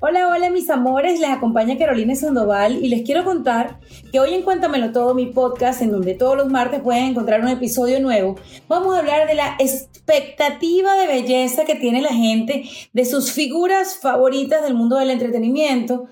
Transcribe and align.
Hola, 0.00 0.28
hola 0.28 0.48
mis 0.50 0.70
amores, 0.70 1.18
les 1.18 1.28
acompaña 1.28 1.76
Carolina 1.76 2.14
Sandoval 2.14 2.84
y 2.84 2.88
les 2.88 3.02
quiero 3.02 3.24
contar 3.24 3.80
que 4.12 4.20
hoy 4.20 4.32
en 4.32 4.42
Cuéntamelo 4.42 4.92
Todo, 4.92 5.12
mi 5.12 5.26
podcast, 5.26 5.82
en 5.82 5.90
donde 5.90 6.14
todos 6.14 6.36
los 6.36 6.48
martes 6.48 6.82
pueden 6.82 7.02
encontrar 7.02 7.40
un 7.40 7.48
episodio 7.48 7.98
nuevo, 7.98 8.36
vamos 8.68 8.94
a 8.94 9.00
hablar 9.00 9.26
de 9.26 9.34
la 9.34 9.56
expectativa 9.58 10.94
de 10.94 11.08
belleza 11.08 11.64
que 11.64 11.74
tiene 11.74 12.00
la 12.00 12.12
gente 12.12 12.62
de 12.92 13.04
sus 13.04 13.32
figuras 13.32 13.98
favoritas 14.00 14.62
del 14.62 14.74
mundo 14.74 14.94
del 14.98 15.10
entretenimiento 15.10 16.06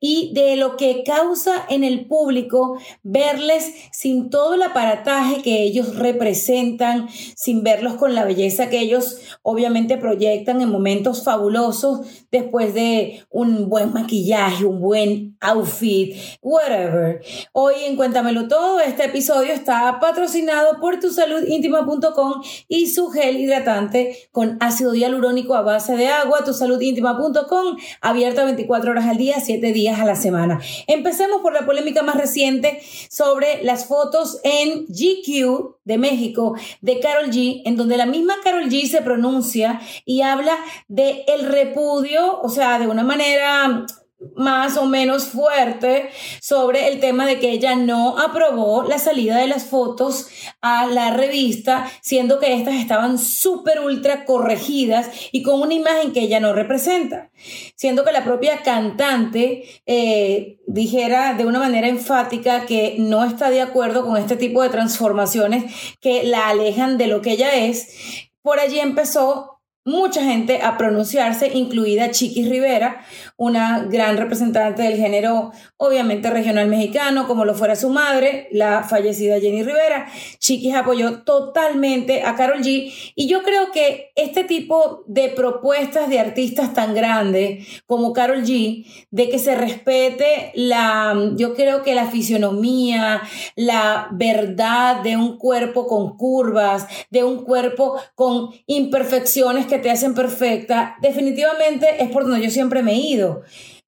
y 0.00 0.32
de 0.34 0.56
lo 0.56 0.76
que 0.76 1.02
causa 1.04 1.64
en 1.68 1.84
el 1.84 2.06
público 2.06 2.78
verles 3.02 3.72
sin 3.92 4.30
todo 4.30 4.54
el 4.54 4.62
aparataje 4.62 5.42
que 5.42 5.62
ellos 5.62 5.96
representan, 5.96 7.08
sin 7.08 7.64
verlos 7.64 7.94
con 7.94 8.14
la 8.14 8.24
belleza 8.24 8.68
que 8.68 8.80
ellos 8.80 9.18
obviamente 9.42 9.96
proyectan 9.96 10.60
en 10.60 10.70
momentos 10.70 11.24
fabulosos 11.24 12.00
después 12.30 12.74
de 12.74 13.24
un 13.30 13.68
buen 13.68 13.92
maquillaje, 13.92 14.64
un 14.64 14.80
buen 14.80 15.36
outfit, 15.40 16.16
whatever. 16.42 17.20
Hoy 17.52 17.74
en 17.86 17.96
Cuéntamelo 17.96 18.48
Todo, 18.48 18.80
este 18.80 19.04
episodio 19.04 19.52
está 19.52 19.98
patrocinado 20.00 20.80
por 20.80 21.00
tusaludintima.com 21.00 22.42
y 22.68 22.88
su 22.88 23.10
gel 23.10 23.38
hidratante 23.38 24.28
con 24.30 24.58
ácido 24.60 24.94
hialurónico 24.94 25.54
a 25.54 25.62
base 25.62 25.96
de 25.96 26.08
agua, 26.08 26.44
tusaludintima.com, 26.44 27.76
abierta 28.00 28.44
24 28.44 28.92
horas 28.92 29.06
al 29.06 29.16
día, 29.16 29.40
7 29.40 29.72
días 29.72 29.87
a 29.96 30.04
la 30.04 30.16
semana. 30.16 30.60
Empecemos 30.86 31.40
por 31.40 31.52
la 31.52 31.66
polémica 31.66 32.02
más 32.02 32.16
reciente 32.16 32.80
sobre 33.08 33.62
las 33.62 33.86
fotos 33.86 34.40
en 34.44 34.86
GQ 34.86 35.76
de 35.84 35.98
México 35.98 36.54
de 36.80 37.00
Carol 37.00 37.30
G, 37.30 37.62
en 37.64 37.76
donde 37.76 37.96
la 37.96 38.06
misma 38.06 38.34
Carol 38.42 38.68
G 38.68 38.86
se 38.86 39.02
pronuncia 39.02 39.80
y 40.04 40.22
habla 40.22 40.56
de 40.88 41.24
el 41.28 41.46
repudio, 41.46 42.40
o 42.40 42.48
sea, 42.48 42.78
de 42.78 42.86
una 42.86 43.04
manera 43.04 43.86
más 44.34 44.76
o 44.76 44.86
menos 44.86 45.26
fuerte 45.26 46.10
sobre 46.40 46.88
el 46.88 46.98
tema 46.98 47.26
de 47.26 47.38
que 47.38 47.50
ella 47.50 47.76
no 47.76 48.18
aprobó 48.18 48.82
la 48.82 48.98
salida 48.98 49.36
de 49.36 49.46
las 49.46 49.64
fotos 49.64 50.28
a 50.60 50.86
la 50.86 51.10
revista, 51.10 51.88
siendo 52.00 52.40
que 52.40 52.54
estas 52.54 52.74
estaban 52.74 53.18
súper 53.18 53.80
ultra 53.80 54.24
corregidas 54.24 55.10
y 55.30 55.42
con 55.42 55.60
una 55.60 55.74
imagen 55.74 56.12
que 56.12 56.20
ella 56.20 56.40
no 56.40 56.52
representa, 56.52 57.30
siendo 57.76 58.04
que 58.04 58.12
la 58.12 58.24
propia 58.24 58.62
cantante 58.62 59.64
eh, 59.86 60.58
dijera 60.66 61.34
de 61.34 61.46
una 61.46 61.60
manera 61.60 61.88
enfática 61.88 62.66
que 62.66 62.96
no 62.98 63.24
está 63.24 63.50
de 63.50 63.62
acuerdo 63.62 64.04
con 64.04 64.16
este 64.16 64.36
tipo 64.36 64.62
de 64.62 64.70
transformaciones 64.70 65.96
que 66.00 66.24
la 66.24 66.48
alejan 66.48 66.98
de 66.98 67.06
lo 67.06 67.22
que 67.22 67.32
ella 67.32 67.54
es. 67.54 68.28
Por 68.42 68.58
allí 68.58 68.80
empezó 68.80 69.58
mucha 69.88 70.22
gente 70.22 70.60
a 70.62 70.76
pronunciarse, 70.76 71.50
incluida 71.54 72.10
Chiquis 72.10 72.48
Rivera, 72.48 73.04
una 73.38 73.84
gran 73.84 74.16
representante 74.16 74.82
del 74.82 74.96
género, 74.96 75.52
obviamente 75.76 76.28
regional 76.28 76.66
mexicano, 76.66 77.28
como 77.28 77.44
lo 77.44 77.54
fuera 77.54 77.76
su 77.76 77.88
madre, 77.88 78.48
la 78.50 78.82
fallecida 78.82 79.38
Jenny 79.38 79.62
Rivera. 79.62 80.08
Chiquis 80.38 80.74
apoyó 80.74 81.22
totalmente 81.22 82.24
a 82.24 82.34
Carol 82.34 82.62
G. 82.62 82.92
Y 83.14 83.28
yo 83.28 83.44
creo 83.44 83.70
que 83.70 84.10
este 84.16 84.42
tipo 84.42 85.04
de 85.06 85.28
propuestas 85.28 86.08
de 86.08 86.18
artistas 86.18 86.74
tan 86.74 86.96
grandes 86.96 87.64
como 87.86 88.12
Carol 88.12 88.42
G, 88.42 88.84
de 89.12 89.28
que 89.28 89.38
se 89.38 89.54
respete 89.54 90.50
la, 90.56 91.16
yo 91.36 91.54
creo 91.54 91.84
que 91.84 91.94
la 91.94 92.06
fisionomía, 92.06 93.22
la 93.54 94.08
verdad 94.10 95.00
de 95.02 95.16
un 95.16 95.38
cuerpo 95.38 95.86
con 95.86 96.16
curvas, 96.16 96.88
de 97.10 97.22
un 97.22 97.44
cuerpo 97.44 98.00
con 98.16 98.50
imperfecciones 98.66 99.66
que 99.66 99.78
te 99.78 99.92
hacen 99.92 100.14
perfecta, 100.14 100.96
definitivamente 101.00 102.02
es 102.02 102.10
por 102.10 102.24
donde 102.24 102.42
yo 102.42 102.50
siempre 102.50 102.82
me 102.82 102.94
he 102.94 102.96
ido. 102.96 103.27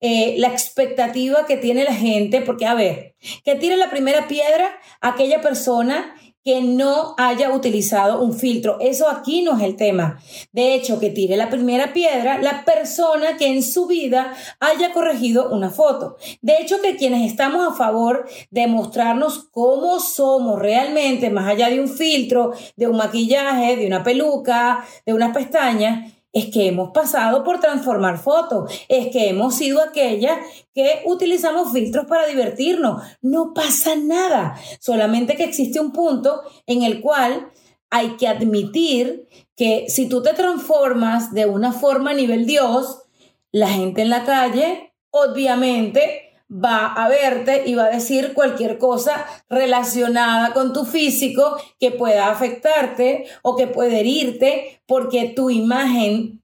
Eh, 0.00 0.36
la 0.38 0.48
expectativa 0.48 1.44
que 1.46 1.58
tiene 1.58 1.84
la 1.84 1.94
gente, 1.94 2.40
porque 2.40 2.64
a 2.66 2.74
ver, 2.74 3.14
que 3.44 3.54
tire 3.56 3.76
la 3.76 3.90
primera 3.90 4.28
piedra 4.28 4.70
aquella 5.00 5.42
persona 5.42 6.14
que 6.44 6.62
no 6.62 7.14
haya 7.18 7.50
utilizado 7.52 8.22
un 8.22 8.32
filtro. 8.32 8.78
Eso 8.80 9.08
aquí 9.10 9.42
no 9.42 9.58
es 9.58 9.62
el 9.62 9.76
tema. 9.76 10.20
De 10.52 10.74
hecho, 10.74 10.98
que 10.98 11.10
tire 11.10 11.36
la 11.36 11.50
primera 11.50 11.92
piedra 11.92 12.40
la 12.40 12.64
persona 12.64 13.36
que 13.36 13.48
en 13.48 13.62
su 13.62 13.86
vida 13.86 14.32
haya 14.58 14.92
corregido 14.92 15.50
una 15.50 15.70
foto. 15.70 16.16
De 16.40 16.56
hecho, 16.58 16.80
que 16.80 16.96
quienes 16.96 17.30
estamos 17.30 17.68
a 17.68 17.76
favor 17.76 18.26
de 18.50 18.66
mostrarnos 18.66 19.48
cómo 19.50 20.00
somos 20.00 20.58
realmente, 20.58 21.30
más 21.30 21.46
allá 21.46 21.68
de 21.68 21.80
un 21.80 21.88
filtro, 21.88 22.52
de 22.76 22.86
un 22.86 22.96
maquillaje, 22.96 23.76
de 23.76 23.86
una 23.86 24.02
peluca, 24.02 24.84
de 25.04 25.12
unas 25.12 25.34
pestañas, 25.34 26.10
es 26.32 26.46
que 26.46 26.68
hemos 26.68 26.90
pasado 26.90 27.42
por 27.42 27.60
transformar 27.60 28.18
fotos, 28.18 28.72
es 28.88 29.08
que 29.08 29.28
hemos 29.28 29.56
sido 29.56 29.82
aquella 29.82 30.38
que 30.74 31.02
utilizamos 31.06 31.72
filtros 31.72 32.06
para 32.06 32.26
divertirnos. 32.26 33.02
No 33.20 33.52
pasa 33.52 33.96
nada, 33.96 34.54
solamente 34.80 35.36
que 35.36 35.44
existe 35.44 35.80
un 35.80 35.92
punto 35.92 36.42
en 36.66 36.82
el 36.82 37.00
cual 37.00 37.50
hay 37.90 38.16
que 38.16 38.28
admitir 38.28 39.28
que 39.56 39.86
si 39.88 40.08
tú 40.08 40.22
te 40.22 40.32
transformas 40.32 41.34
de 41.34 41.46
una 41.46 41.72
forma 41.72 42.12
a 42.12 42.14
nivel 42.14 42.46
Dios, 42.46 43.02
la 43.50 43.68
gente 43.68 44.02
en 44.02 44.10
la 44.10 44.24
calle, 44.24 44.94
obviamente, 45.10 46.29
va 46.50 46.86
a 46.86 47.08
verte 47.08 47.62
y 47.66 47.74
va 47.74 47.84
a 47.84 47.90
decir 47.90 48.34
cualquier 48.34 48.78
cosa 48.78 49.24
relacionada 49.48 50.52
con 50.52 50.72
tu 50.72 50.84
físico 50.84 51.56
que 51.78 51.92
pueda 51.92 52.28
afectarte 52.28 53.26
o 53.42 53.56
que 53.56 53.66
puede 53.66 54.00
herirte 54.00 54.82
porque 54.86 55.28
tu 55.28 55.50
imagen 55.50 56.42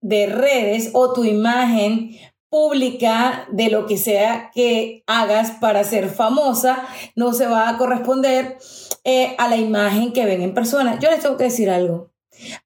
de 0.00 0.26
redes 0.26 0.90
o 0.92 1.12
tu 1.12 1.24
imagen 1.24 2.16
pública 2.50 3.46
de 3.50 3.70
lo 3.70 3.86
que 3.86 3.96
sea 3.96 4.50
que 4.54 5.02
hagas 5.06 5.52
para 5.60 5.84
ser 5.84 6.08
famosa 6.08 6.86
no 7.14 7.32
se 7.32 7.46
va 7.46 7.68
a 7.68 7.76
corresponder 7.76 8.58
eh, 9.04 9.34
a 9.38 9.48
la 9.48 9.56
imagen 9.56 10.12
que 10.12 10.24
ven 10.24 10.42
en 10.42 10.54
persona. 10.54 10.98
Yo 10.98 11.10
les 11.10 11.20
tengo 11.20 11.36
que 11.36 11.44
decir 11.44 11.70
algo. 11.70 12.10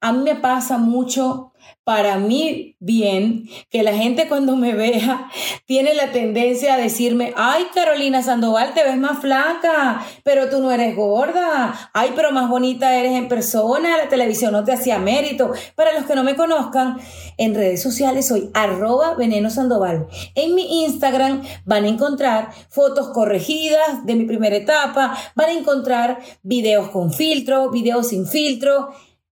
A 0.01 0.13
mí 0.13 0.23
me 0.23 0.37
pasa 0.37 0.79
mucho 0.79 1.52
para 1.85 2.17
mí 2.19 2.77
bien 2.79 3.49
que 3.71 3.83
la 3.83 3.95
gente 3.95 4.29
cuando 4.29 4.55
me 4.55 4.75
vea 4.75 5.29
tiene 5.67 5.95
la 5.95 6.13
tendencia 6.13 6.75
a 6.75 6.77
decirme, 6.79 7.33
ay 7.37 7.67
Carolina 7.75 8.23
Sandoval, 8.23 8.73
te 8.75 8.85
ves 8.85 8.97
más 8.97 9.19
flaca, 9.19 10.05
pero 10.23 10.49
tú 10.49 10.61
no 10.61 10.71
eres 10.71 10.95
gorda, 10.95 11.91
ay, 11.93 12.13
pero 12.15 12.31
más 12.31 12.49
bonita 12.49 12.97
eres 12.97 13.13
en 13.13 13.29
persona, 13.29 13.97
la 13.97 14.09
televisión 14.09 14.53
no 14.53 14.63
te 14.65 14.73
hacía 14.73 14.99
mérito. 14.99 15.53
Para 15.75 15.93
los 15.93 16.05
que 16.05 16.15
no 16.15 16.23
me 16.23 16.37
conozcan, 16.37 16.99
en 17.37 17.55
redes 17.55 17.83
sociales 17.83 18.29
soy 18.29 18.51
arroba 18.55 19.15
veneno 19.15 19.51
sandoval. 19.51 20.07
En 20.35 20.55
mi 20.55 20.85
Instagram 20.85 21.43
van 21.65 21.85
a 21.85 21.89
encontrar 21.89 22.51
fotos 22.69 23.09
corregidas 23.09 24.07
de 24.07 24.15
mi 24.15 24.25
primera 24.25 24.57
etapa, 24.57 25.17
van 25.35 25.49
a 25.49 25.53
encontrar 25.53 26.21
videos 26.43 26.91
con 26.91 27.13
filtro, 27.13 27.71
videos 27.71 28.09
sin 28.09 28.27
filtro 28.27 28.91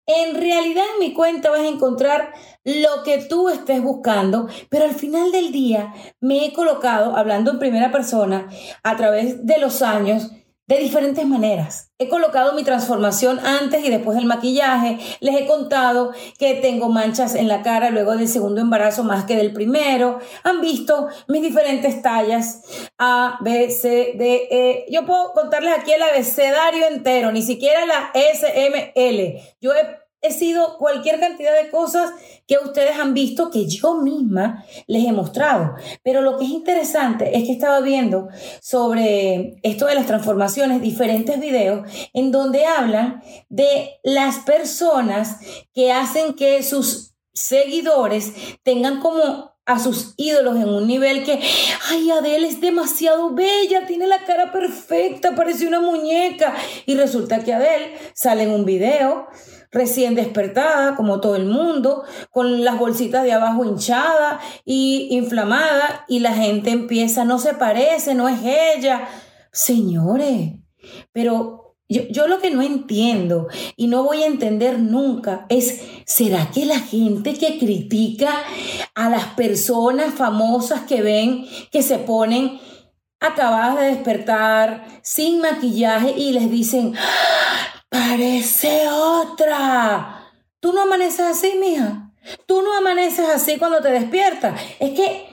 en 0.09 0.35
realidad 0.35 0.83
en 0.93 1.07
mi 1.07 1.13
cuenta 1.13 1.51
vas 1.51 1.59
a 1.59 1.67
encontrar 1.67 2.33
lo 2.63 3.03
que 3.03 3.19
tú 3.19 3.47
estés 3.49 3.81
buscando, 3.81 4.47
pero 4.69 4.85
al 4.85 4.95
final 4.95 5.31
del 5.31 5.51
día 5.51 5.93
me 6.19 6.45
he 6.45 6.53
colocado, 6.53 7.15
hablando 7.15 7.51
en 7.51 7.59
primera 7.59 7.91
persona, 7.91 8.49
a 8.83 8.95
través 8.95 9.45
de 9.45 9.59
los 9.59 9.83
años, 9.83 10.31
de 10.69 10.77
diferentes 10.77 11.25
maneras. 11.25 11.91
He 11.97 12.09
colocado 12.09 12.53
mi 12.53 12.63
transformación 12.63 13.39
antes 13.39 13.83
y 13.83 13.89
después 13.89 14.15
del 14.15 14.27
maquillaje. 14.27 14.99
Les 15.19 15.35
he 15.35 15.47
contado 15.47 16.13
que 16.37 16.53
tengo 16.53 16.89
manchas 16.89 17.33
en 17.33 17.47
la 17.47 17.63
cara 17.63 17.89
luego 17.89 18.15
del 18.15 18.27
segundo 18.27 18.61
embarazo 18.61 19.03
más 19.03 19.25
que 19.25 19.35
del 19.35 19.51
primero. 19.51 20.19
Han 20.43 20.61
visto 20.61 21.07
mis 21.27 21.41
diferentes 21.41 22.03
tallas 22.03 22.61
A, 22.99 23.39
B, 23.41 23.71
C, 23.71 24.13
D, 24.15 24.47
E. 24.51 24.85
Yo 24.91 25.07
puedo 25.07 25.33
contarles 25.33 25.73
aquí 25.75 25.91
el 25.91 26.03
abecedario 26.03 26.85
entero, 26.85 27.31
ni 27.31 27.41
siquiera 27.41 27.87
la 27.87 28.11
S, 28.13 28.45
M, 28.53 28.91
L. 28.93 29.41
Yo 29.59 29.73
he 29.73 30.08
he 30.21 30.31
sido 30.31 30.77
cualquier 30.77 31.19
cantidad 31.19 31.53
de 31.61 31.69
cosas 31.69 32.11
que 32.47 32.57
ustedes 32.57 32.97
han 32.97 33.13
visto 33.13 33.49
que 33.51 33.67
yo 33.67 33.95
misma 33.95 34.65
les 34.87 35.05
he 35.05 35.11
mostrado. 35.11 35.75
Pero 36.03 36.21
lo 36.21 36.37
que 36.37 36.45
es 36.45 36.51
interesante 36.51 37.37
es 37.37 37.45
que 37.45 37.51
estaba 37.51 37.79
viendo 37.81 38.27
sobre 38.61 39.59
esto 39.63 39.85
de 39.85 39.95
las 39.95 40.07
transformaciones, 40.07 40.81
diferentes 40.81 41.39
videos 41.39 41.89
en 42.13 42.31
donde 42.31 42.65
hablan 42.65 43.21
de 43.49 43.99
las 44.03 44.39
personas 44.39 45.37
que 45.73 45.91
hacen 45.91 46.33
que 46.33 46.63
sus 46.63 47.15
seguidores 47.33 48.33
tengan 48.63 48.99
como 48.99 49.57
a 49.69 49.77
sus 49.77 50.15
ídolos 50.17 50.55
en 50.55 50.67
un 50.67 50.87
nivel 50.87 51.23
que, 51.23 51.39
ay, 51.91 52.09
Adele 52.09 52.47
es 52.47 52.59
demasiado 52.59 53.35
bella, 53.35 53.85
tiene 53.85 54.07
la 54.07 54.25
cara 54.25 54.51
perfecta, 54.51 55.35
parece 55.35 55.67
una 55.67 55.79
muñeca. 55.79 56.55
Y 56.87 56.95
resulta 56.95 57.43
que 57.43 57.53
Adele 57.53 57.93
sale 58.15 58.43
en 58.43 58.51
un 58.51 58.65
video 58.65 59.27
recién 59.71 60.15
despertada, 60.15 60.95
como 60.95 61.21
todo 61.21 61.35
el 61.35 61.45
mundo, 61.45 62.03
con 62.31 62.63
las 62.63 62.77
bolsitas 62.79 63.23
de 63.23 63.33
abajo 63.33 63.65
hinchadas 63.65 64.41
y 64.65 65.09
inflamadas, 65.11 66.01
y 66.07 66.19
la 66.19 66.33
gente 66.33 66.71
empieza, 66.71 67.25
no 67.25 67.39
se 67.39 67.53
parece, 67.53 68.15
no 68.15 68.27
es 68.27 68.39
ella. 68.43 69.07
Señores, 69.51 70.53
pero 71.11 71.75
yo, 71.91 72.27
lo 72.27 72.39
que 72.39 72.51
no 72.51 72.61
entiendo 72.61 73.47
y 73.75 73.87
no 73.87 74.03
voy 74.03 74.21
a 74.21 74.27
entender 74.27 74.77
nunca 74.77 75.47
es, 75.49 75.81
¿será 76.05 76.51
que 76.51 76.65
la 76.65 76.79
gente 76.79 77.33
que 77.33 77.57
critica 77.57 78.31
a 78.93 79.09
las 79.09 79.25
personas 79.33 80.13
famosas 80.13 80.81
que 80.81 81.01
ven 81.01 81.47
que 81.71 81.81
se 81.81 81.97
ponen 81.97 82.59
acabadas 83.19 83.79
de 83.79 83.85
despertar 83.87 84.85
sin 85.01 85.41
maquillaje 85.41 86.13
y 86.15 86.31
les 86.31 86.51
dicen, 86.51 86.93
¡Ah! 86.95 87.78
Parece 87.89 88.87
otra? 88.89 90.31
Tú 90.59 90.73
no 90.73 90.83
amaneces 90.83 91.21
así, 91.21 91.53
mija. 91.59 92.11
Tú 92.45 92.61
no 92.61 92.77
amaneces 92.77 93.27
así 93.27 93.57
cuando 93.57 93.81
te 93.81 93.91
despiertas. 93.91 94.59
Es 94.79 94.91
que 94.91 95.29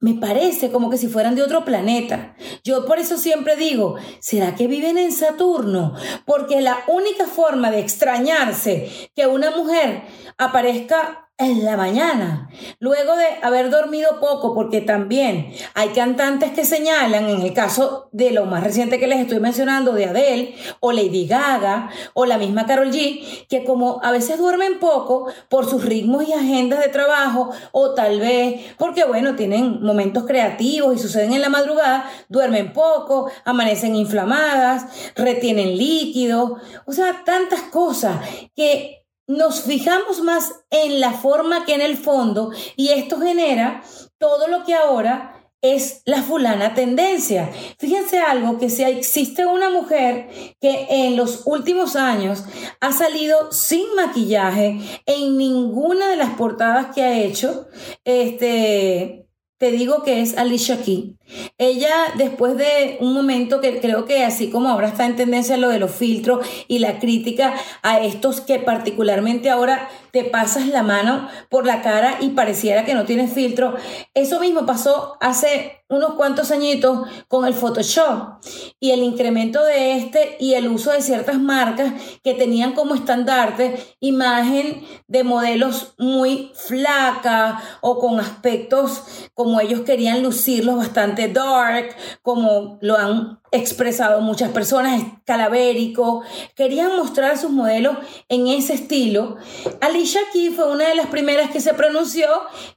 me 0.00 0.14
parece 0.14 0.70
como 0.70 0.90
que 0.90 0.98
si 0.98 1.08
fueran 1.08 1.34
de 1.34 1.42
otro 1.42 1.64
planeta. 1.64 2.36
Yo 2.62 2.84
por 2.84 2.98
eso 2.98 3.16
siempre 3.16 3.56
digo, 3.56 3.96
¿será 4.20 4.54
que 4.54 4.66
viven 4.66 4.98
en 4.98 5.10
Saturno? 5.10 5.94
Porque 6.26 6.60
la 6.60 6.84
única 6.86 7.26
forma 7.26 7.70
de 7.70 7.80
extrañarse 7.80 9.10
que 9.14 9.26
una 9.26 9.50
mujer 9.50 10.02
aparezca 10.36 11.25
en 11.38 11.66
la 11.66 11.76
mañana, 11.76 12.48
luego 12.78 13.14
de 13.14 13.26
haber 13.42 13.68
dormido 13.68 14.20
poco, 14.20 14.54
porque 14.54 14.80
también 14.80 15.52
hay 15.74 15.90
cantantes 15.90 16.52
que 16.52 16.64
señalan, 16.64 17.28
en 17.28 17.42
el 17.42 17.52
caso 17.52 18.08
de 18.12 18.30
lo 18.30 18.46
más 18.46 18.64
reciente 18.64 18.98
que 18.98 19.06
les 19.06 19.20
estoy 19.20 19.40
mencionando, 19.40 19.92
de 19.92 20.06
Adele 20.06 20.54
o 20.80 20.92
Lady 20.92 21.26
Gaga 21.26 21.90
o 22.14 22.24
la 22.24 22.38
misma 22.38 22.64
Carol 22.64 22.90
G, 22.90 23.46
que 23.48 23.64
como 23.64 24.00
a 24.02 24.12
veces 24.12 24.38
duermen 24.38 24.78
poco 24.78 25.26
por 25.50 25.68
sus 25.68 25.84
ritmos 25.84 26.26
y 26.26 26.32
agendas 26.32 26.80
de 26.80 26.88
trabajo, 26.88 27.50
o 27.72 27.92
tal 27.92 28.18
vez 28.18 28.74
porque, 28.78 29.04
bueno, 29.04 29.36
tienen 29.36 29.82
momentos 29.82 30.24
creativos 30.24 30.96
y 30.96 30.98
suceden 30.98 31.34
en 31.34 31.42
la 31.42 31.50
madrugada, 31.50 32.10
duermen 32.30 32.72
poco, 32.72 33.30
amanecen 33.44 33.94
inflamadas, 33.94 35.12
retienen 35.14 35.76
líquidos, 35.76 36.52
o 36.86 36.92
sea, 36.92 37.24
tantas 37.26 37.60
cosas 37.60 38.20
que 38.54 39.05
nos 39.26 39.62
fijamos 39.62 40.20
más 40.20 40.64
en 40.70 41.00
la 41.00 41.12
forma 41.12 41.64
que 41.64 41.74
en 41.74 41.80
el 41.80 41.96
fondo 41.96 42.52
y 42.76 42.88
esto 42.88 43.18
genera 43.20 43.82
todo 44.18 44.48
lo 44.48 44.64
que 44.64 44.74
ahora 44.74 45.36
es 45.62 46.02
la 46.04 46.22
fulana 46.22 46.74
tendencia. 46.74 47.50
Fíjense 47.78 48.18
algo, 48.18 48.58
que 48.58 48.70
si 48.70 48.84
existe 48.84 49.46
una 49.46 49.70
mujer 49.70 50.28
que 50.60 50.86
en 50.88 51.16
los 51.16 51.42
últimos 51.46 51.96
años 51.96 52.44
ha 52.80 52.92
salido 52.92 53.50
sin 53.52 53.94
maquillaje 53.94 54.78
en 55.06 55.36
ninguna 55.36 56.08
de 56.08 56.16
las 56.16 56.30
portadas 56.30 56.94
que 56.94 57.02
ha 57.02 57.18
hecho, 57.18 57.68
este, 58.04 59.26
te 59.58 59.70
digo 59.70 60.02
que 60.02 60.20
es 60.20 60.36
Alicia 60.36 60.82
Key. 60.82 61.16
Ella, 61.58 61.92
después 62.16 62.56
de 62.56 62.98
un 63.00 63.14
momento 63.14 63.60
que 63.60 63.80
creo 63.80 64.04
que 64.04 64.24
así 64.24 64.50
como 64.50 64.68
ahora 64.68 64.88
está 64.88 65.06
en 65.06 65.16
tendencia 65.16 65.56
lo 65.56 65.68
de 65.68 65.78
los 65.78 65.90
filtros 65.90 66.46
y 66.68 66.78
la 66.78 66.98
crítica 66.98 67.54
a 67.82 68.00
estos 68.00 68.40
que 68.40 68.58
particularmente 68.58 69.50
ahora 69.50 69.88
te 70.12 70.24
pasas 70.24 70.68
la 70.68 70.82
mano 70.82 71.28
por 71.48 71.66
la 71.66 71.82
cara 71.82 72.18
y 72.20 72.30
pareciera 72.30 72.84
que 72.84 72.94
no 72.94 73.04
tienes 73.04 73.32
filtro, 73.32 73.74
eso 74.14 74.40
mismo 74.40 74.66
pasó 74.66 75.16
hace 75.20 75.82
unos 75.88 76.14
cuantos 76.14 76.50
añitos 76.50 77.06
con 77.28 77.46
el 77.46 77.54
Photoshop 77.54 78.42
y 78.80 78.90
el 78.90 79.02
incremento 79.02 79.62
de 79.62 79.96
este 79.96 80.36
y 80.40 80.54
el 80.54 80.68
uso 80.68 80.90
de 80.90 81.00
ciertas 81.00 81.38
marcas 81.38 81.92
que 82.24 82.34
tenían 82.34 82.72
como 82.72 82.94
estandarte 82.94 83.76
imagen 84.00 84.84
de 85.06 85.22
modelos 85.22 85.94
muy 85.98 86.50
flacas 86.54 87.62
o 87.82 88.00
con 88.00 88.18
aspectos 88.18 89.02
como 89.34 89.60
ellos 89.60 89.82
querían 89.82 90.22
lucirlos 90.22 90.76
bastante 90.76 91.15
dark, 91.28 91.96
como 92.22 92.78
lo 92.80 92.96
han 92.96 93.40
expresado 93.52 94.20
muchas 94.20 94.50
personas, 94.50 95.02
calavérico. 95.24 96.22
Querían 96.54 96.96
mostrar 96.96 97.38
sus 97.38 97.50
modelos 97.50 97.96
en 98.28 98.46
ese 98.46 98.74
estilo. 98.74 99.36
Alicia 99.80 100.20
Keys 100.32 100.54
fue 100.54 100.70
una 100.70 100.88
de 100.88 100.94
las 100.94 101.06
primeras 101.06 101.50
que 101.50 101.60
se 101.60 101.74
pronunció 101.74 102.28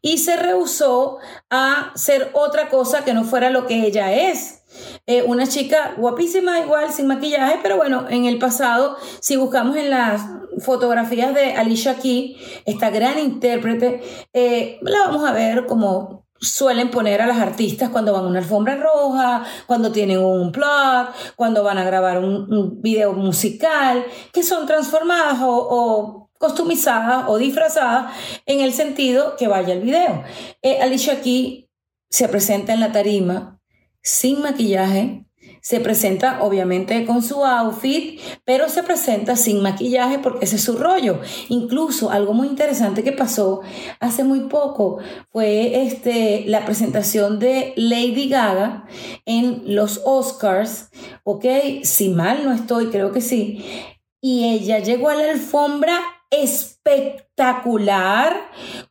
y 0.02 0.18
se 0.20 0.36
rehusó 0.38 1.18
a 1.50 1.92
ser 1.96 2.32
otra 2.34 2.70
cosa 2.70 3.04
que 3.04 3.14
no 3.14 3.24
fuera 3.24 3.50
lo 3.50 3.68
que 3.68 3.86
ella 3.86 4.12
es. 4.14 4.64
Eh, 5.08 5.24
una 5.24 5.48
chica 5.48 5.96
guapísima, 5.98 6.60
igual, 6.60 6.92
sin 6.94 7.08
maquillaje, 7.08 7.60
pero 7.62 7.78
bueno, 7.78 8.06
en 8.10 8.26
el 8.26 8.38
pasado, 8.38 8.98
si 9.20 9.36
buscamos 9.36 9.76
en 9.76 9.90
las 9.90 10.22
fotografías 10.60 11.34
de 11.34 11.54
Alicia 11.54 11.96
Keys, 11.96 12.38
esta 12.66 12.90
gran 12.90 13.18
intérprete, 13.18 14.02
eh, 14.34 14.78
la 14.82 15.08
vamos 15.08 15.28
a 15.28 15.34
ver 15.34 15.66
como 15.66 16.29
suelen 16.40 16.90
poner 16.90 17.22
a 17.22 17.28
las 17.28 17.38
artistas 17.38 17.90
cuando 17.90 18.14
van 18.14 18.26
a 18.26 18.28
una 18.28 18.40
alfombra 18.40 18.76
roja, 18.76 19.44
cuando 19.68 19.92
tienen 19.92 20.20
un 20.20 20.52
plug, 20.52 21.10
cuando 21.36 21.64
van 21.64 21.78
a 21.78 21.84
grabar 21.84 22.20
un, 22.24 22.82
video 22.82 23.14
musical, 23.14 24.06
que 24.32 24.44
son 24.44 24.66
transformadas 24.66 25.40
o, 25.42 26.30
costumizadas 26.38 27.26
o 27.28 27.38
disfrazadas 27.38 28.14
en 28.46 28.62
el 28.62 28.72
sentido 28.74 29.36
que 29.36 29.48
vaya 29.48 29.74
el 29.74 29.82
video. 29.82 30.24
Eh, 30.62 30.80
Alicia 30.82 31.14
aquí 31.14 31.70
se 32.10 32.30
presenta 32.30 32.74
en 32.74 32.80
la 32.80 32.92
tarima 32.94 33.60
sin 34.02 34.42
maquillaje, 34.42 35.26
se 35.62 35.80
presenta 35.80 36.42
obviamente 36.42 37.06
con 37.06 37.22
su 37.22 37.44
outfit, 37.46 38.20
pero 38.46 38.70
se 38.70 38.84
presenta 38.84 39.36
sin 39.36 39.62
maquillaje 39.62 40.20
porque 40.20 40.46
ese 40.46 40.58
es 40.58 40.64
su 40.64 40.78
rollo. 40.78 41.20
Incluso 41.50 42.12
algo 42.12 42.34
muy 42.34 42.48
interesante 42.48 43.04
que 43.04 43.12
pasó 43.12 43.62
hace 44.00 44.24
muy 44.24 44.42
poco 44.42 45.00
fue 45.32 45.84
este, 45.84 46.44
la 46.48 46.66
presentación 46.66 47.40
de 47.40 47.74
Lady 47.76 48.30
Gaga 48.30 48.86
en 49.26 49.64
los 49.66 50.02
Oscars, 50.06 50.90
¿ok? 51.24 51.46
Si 51.84 52.10
mal 52.10 52.44
no 52.44 52.54
estoy, 52.54 52.88
creo 52.88 53.12
que 53.12 53.22
sí. 53.22 53.66
Y 54.22 54.50
ella 54.50 54.80
llegó 54.80 55.10
a 55.10 55.16
la 55.16 55.32
alfombra 55.32 55.98
espectacular, 56.30 57.29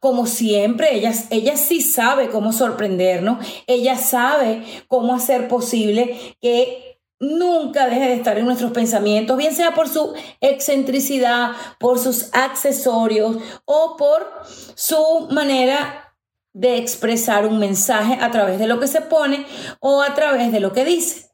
como 0.01 0.27
siempre, 0.27 0.95
ella, 0.95 1.13
ella 1.31 1.57
sí 1.57 1.81
sabe 1.81 2.29
cómo 2.29 2.53
sorprendernos, 2.53 3.45
ella 3.67 3.97
sabe 3.97 4.65
cómo 4.89 5.15
hacer 5.15 5.49
posible 5.49 6.37
que 6.41 7.01
nunca 7.21 7.89
deje 7.89 8.09
de 8.09 8.15
estar 8.15 8.39
en 8.39 8.45
nuestros 8.45 8.73
pensamientos, 8.73 9.37
bien 9.37 9.55
sea 9.55 9.75
por 9.75 9.89
su 9.89 10.15
excentricidad, 10.41 11.53
por 11.79 11.99
sus 11.99 12.31
accesorios 12.33 13.37
o 13.65 13.97
por 13.97 14.27
su 14.75 15.29
manera 15.31 16.15
de 16.53 16.79
expresar 16.79 17.47
un 17.47 17.59
mensaje 17.59 18.19
a 18.21 18.31
través 18.31 18.59
de 18.59 18.67
lo 18.67 18.81
que 18.81 18.87
se 18.87 19.01
pone 19.01 19.47
o 19.81 20.03
a 20.03 20.15
través 20.15 20.53
de 20.53 20.61
lo 20.61 20.73
que 20.73 20.85
dice. 20.85 21.31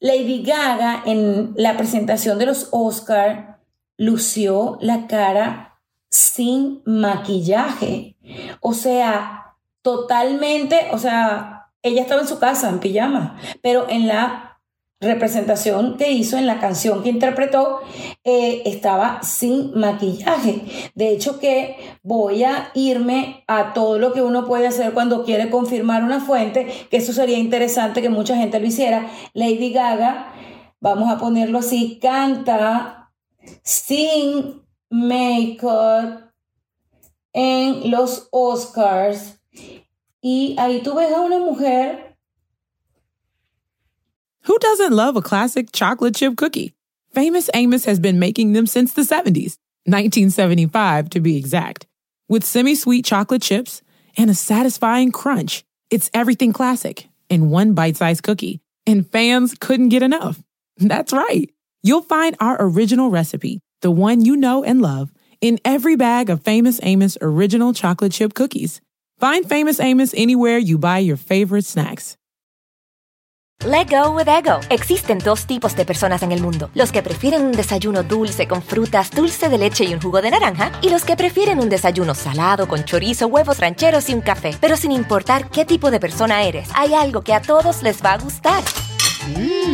Lady 0.00 0.42
Gaga 0.42 1.02
en 1.06 1.52
la 1.56 1.76
presentación 1.76 2.38
de 2.38 2.46
los 2.46 2.68
Oscar 2.72 3.60
lució 3.96 4.78
la 4.80 5.06
cara 5.06 5.71
sin 6.12 6.82
maquillaje. 6.84 8.16
O 8.60 8.74
sea, 8.74 9.56
totalmente, 9.80 10.88
o 10.92 10.98
sea, 10.98 11.70
ella 11.82 12.02
estaba 12.02 12.20
en 12.20 12.28
su 12.28 12.38
casa 12.38 12.68
en 12.68 12.80
pijama, 12.80 13.36
pero 13.62 13.86
en 13.88 14.06
la 14.06 14.60
representación 15.00 15.96
que 15.96 16.12
hizo, 16.12 16.36
en 16.36 16.46
la 16.46 16.60
canción 16.60 17.02
que 17.02 17.08
interpretó, 17.08 17.80
eh, 18.24 18.62
estaba 18.66 19.22
sin 19.22 19.72
maquillaje. 19.74 20.92
De 20.94 21.08
hecho 21.08 21.40
que 21.40 21.76
voy 22.02 22.44
a 22.44 22.70
irme 22.74 23.42
a 23.48 23.72
todo 23.72 23.98
lo 23.98 24.12
que 24.12 24.22
uno 24.22 24.46
puede 24.46 24.68
hacer 24.68 24.92
cuando 24.92 25.24
quiere 25.24 25.50
confirmar 25.50 26.04
una 26.04 26.20
fuente, 26.20 26.86
que 26.90 26.98
eso 26.98 27.14
sería 27.14 27.38
interesante 27.38 28.02
que 28.02 28.10
mucha 28.10 28.36
gente 28.36 28.60
lo 28.60 28.66
hiciera. 28.66 29.10
Lady 29.32 29.72
Gaga, 29.72 30.34
vamos 30.78 31.10
a 31.10 31.18
ponerlo 31.18 31.58
así, 31.58 31.98
canta 32.00 33.10
sin 33.62 34.61
makeup 34.92 36.30
en 37.34 37.90
los 37.90 38.28
Oscars. 38.32 39.38
Y 40.22 40.54
ahí 40.58 40.82
tú 40.82 40.94
ves 40.94 41.12
a 41.12 41.20
una 41.20 41.38
mujer. 41.38 42.14
Who 44.44 44.58
doesn't 44.58 44.92
love 44.92 45.16
a 45.16 45.22
classic 45.22 45.72
chocolate 45.72 46.14
chip 46.14 46.36
cookie? 46.36 46.74
Famous 47.12 47.48
Amos 47.54 47.84
has 47.84 47.98
been 47.98 48.18
making 48.18 48.52
them 48.52 48.66
since 48.66 48.92
the 48.92 49.02
70s 49.02 49.56
1975 49.84 51.10
to 51.10 51.20
be 51.20 51.36
exact. 51.36 51.86
With 52.28 52.44
semi 52.44 52.74
sweet 52.74 53.04
chocolate 53.04 53.42
chips 53.42 53.82
and 54.16 54.30
a 54.30 54.34
satisfying 54.34 55.10
crunch, 55.10 55.64
it's 55.90 56.10
everything 56.14 56.52
classic 56.52 57.08
in 57.28 57.50
one 57.50 57.74
bite 57.74 57.96
sized 57.96 58.22
cookie, 58.22 58.60
and 58.86 59.08
fans 59.10 59.54
couldn't 59.58 59.88
get 59.88 60.02
enough. 60.02 60.42
That's 60.76 61.12
right. 61.12 61.50
You'll 61.82 62.02
find 62.02 62.36
our 62.38 62.56
original 62.60 63.10
recipe, 63.10 63.60
the 63.82 63.90
one 63.90 64.24
you 64.24 64.36
know 64.36 64.64
and 64.64 64.80
love, 64.80 65.12
in 65.40 65.58
every 65.64 65.96
bag 65.96 66.30
of 66.30 66.40
Famous 66.40 66.80
Amos 66.82 67.18
original 67.20 67.74
chocolate 67.74 68.12
chip 68.12 68.32
cookies. 68.32 68.80
Find 69.18 69.46
Famous 69.46 69.78
Amos 69.78 70.14
anywhere 70.16 70.58
you 70.58 70.78
buy 70.78 70.98
your 70.98 71.18
favorite 71.18 71.66
snacks. 71.66 72.16
Let 73.64 73.90
go 73.90 74.10
with 74.12 74.26
ego. 74.26 74.58
Existen 74.70 75.18
dos 75.18 75.46
tipos 75.46 75.76
de 75.76 75.84
personas 75.84 76.24
en 76.24 76.32
el 76.32 76.40
mundo: 76.40 76.70
los 76.74 76.90
que 76.90 77.02
prefieren 77.02 77.44
un 77.44 77.52
desayuno 77.52 78.02
dulce 78.02 78.48
con 78.48 78.60
frutas, 78.60 79.12
dulce 79.12 79.48
de 79.48 79.58
leche 79.58 79.84
y 79.84 79.94
un 79.94 80.00
jugo 80.00 80.20
de 80.20 80.32
naranja, 80.32 80.72
y 80.82 80.90
los 80.90 81.04
que 81.04 81.16
prefieren 81.16 81.60
un 81.60 81.68
desayuno 81.68 82.14
salado 82.14 82.66
con 82.66 82.84
chorizo, 82.84 83.28
huevos 83.28 83.60
rancheros 83.60 84.08
y 84.08 84.14
un 84.14 84.20
café. 84.20 84.56
Pero 84.60 84.76
sin 84.76 84.90
importar 84.90 85.48
qué 85.48 85.64
tipo 85.64 85.92
de 85.92 86.00
persona 86.00 86.42
eres, 86.42 86.70
hay 86.74 86.94
algo 86.94 87.22
que 87.22 87.34
a 87.34 87.42
todos 87.42 87.84
les 87.84 88.02
va 88.02 88.14
a 88.14 88.18
gustar. 88.18 88.64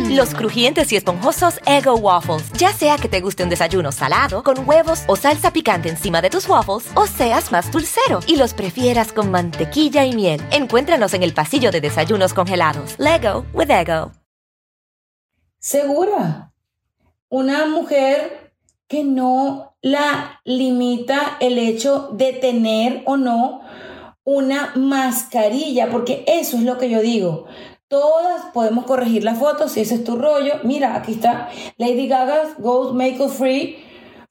Los 0.09 0.35
crujientes 0.35 0.91
y 0.91 0.95
esponjosos 0.95 1.59
Ego 1.65 1.95
Waffles. 1.95 2.51
Ya 2.53 2.71
sea 2.71 2.97
que 2.97 3.09
te 3.09 3.21
guste 3.21 3.43
un 3.43 3.49
desayuno 3.49 3.91
salado, 3.91 4.43
con 4.43 4.67
huevos 4.67 5.03
o 5.07 5.15
salsa 5.15 5.51
picante 5.51 5.89
encima 5.89 6.21
de 6.21 6.29
tus 6.29 6.47
waffles, 6.47 6.89
o 6.95 7.07
seas 7.07 7.51
más 7.51 7.71
dulcero 7.71 8.19
y 8.27 8.35
los 8.35 8.53
prefieras 8.53 9.11
con 9.11 9.31
mantequilla 9.31 10.05
y 10.05 10.15
miel. 10.15 10.41
Encuéntranos 10.51 11.13
en 11.13 11.23
el 11.23 11.33
pasillo 11.33 11.71
de 11.71 11.81
desayunos 11.81 12.33
congelados. 12.33 12.95
Lego 12.99 13.45
with 13.53 13.69
Ego. 13.69 14.11
Segura. 15.59 16.53
Una 17.29 17.65
mujer 17.65 18.53
que 18.87 19.03
no 19.03 19.75
la 19.81 20.41
limita 20.43 21.37
el 21.39 21.57
hecho 21.57 22.09
de 22.13 22.33
tener 22.33 23.03
o 23.05 23.17
no 23.17 23.61
una 24.23 24.73
mascarilla, 24.75 25.89
porque 25.89 26.23
eso 26.27 26.57
es 26.57 26.63
lo 26.63 26.77
que 26.77 26.89
yo 26.89 27.01
digo. 27.01 27.47
Todas 27.89 28.51
podemos 28.53 28.85
corregir 28.85 29.23
la 29.23 29.33
foto 29.33 29.67
si 29.67 29.81
ese 29.81 29.95
es 29.95 30.03
tu 30.03 30.15
rollo. 30.15 30.59
Mira, 30.63 30.95
aquí 30.95 31.13
está 31.13 31.49
Lady 31.77 32.07
Gaga 32.07 32.53
Gold 32.59 32.95
Makeup 32.95 33.31
Free 33.31 33.77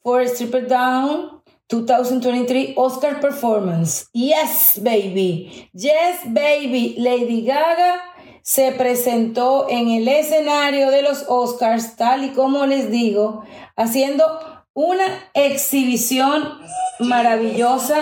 for 0.00 0.22
Stripper 0.22 0.68
Down 0.68 1.42
2023 1.68 2.74
Oscar 2.76 3.20
Performance. 3.20 4.06
Yes, 4.12 4.80
baby. 4.80 5.68
Yes, 5.72 6.20
baby. 6.26 6.94
Lady 6.98 7.44
Gaga 7.44 8.00
se 8.42 8.70
presentó 8.70 9.66
en 9.68 9.90
el 9.90 10.06
escenario 10.06 10.92
de 10.92 11.02
los 11.02 11.24
Oscars, 11.28 11.96
tal 11.96 12.24
y 12.24 12.30
como 12.30 12.64
les 12.64 12.92
digo, 12.92 13.42
haciendo 13.74 14.24
una 14.72 15.04
exhibición 15.34 16.60
maravillosa 17.00 17.96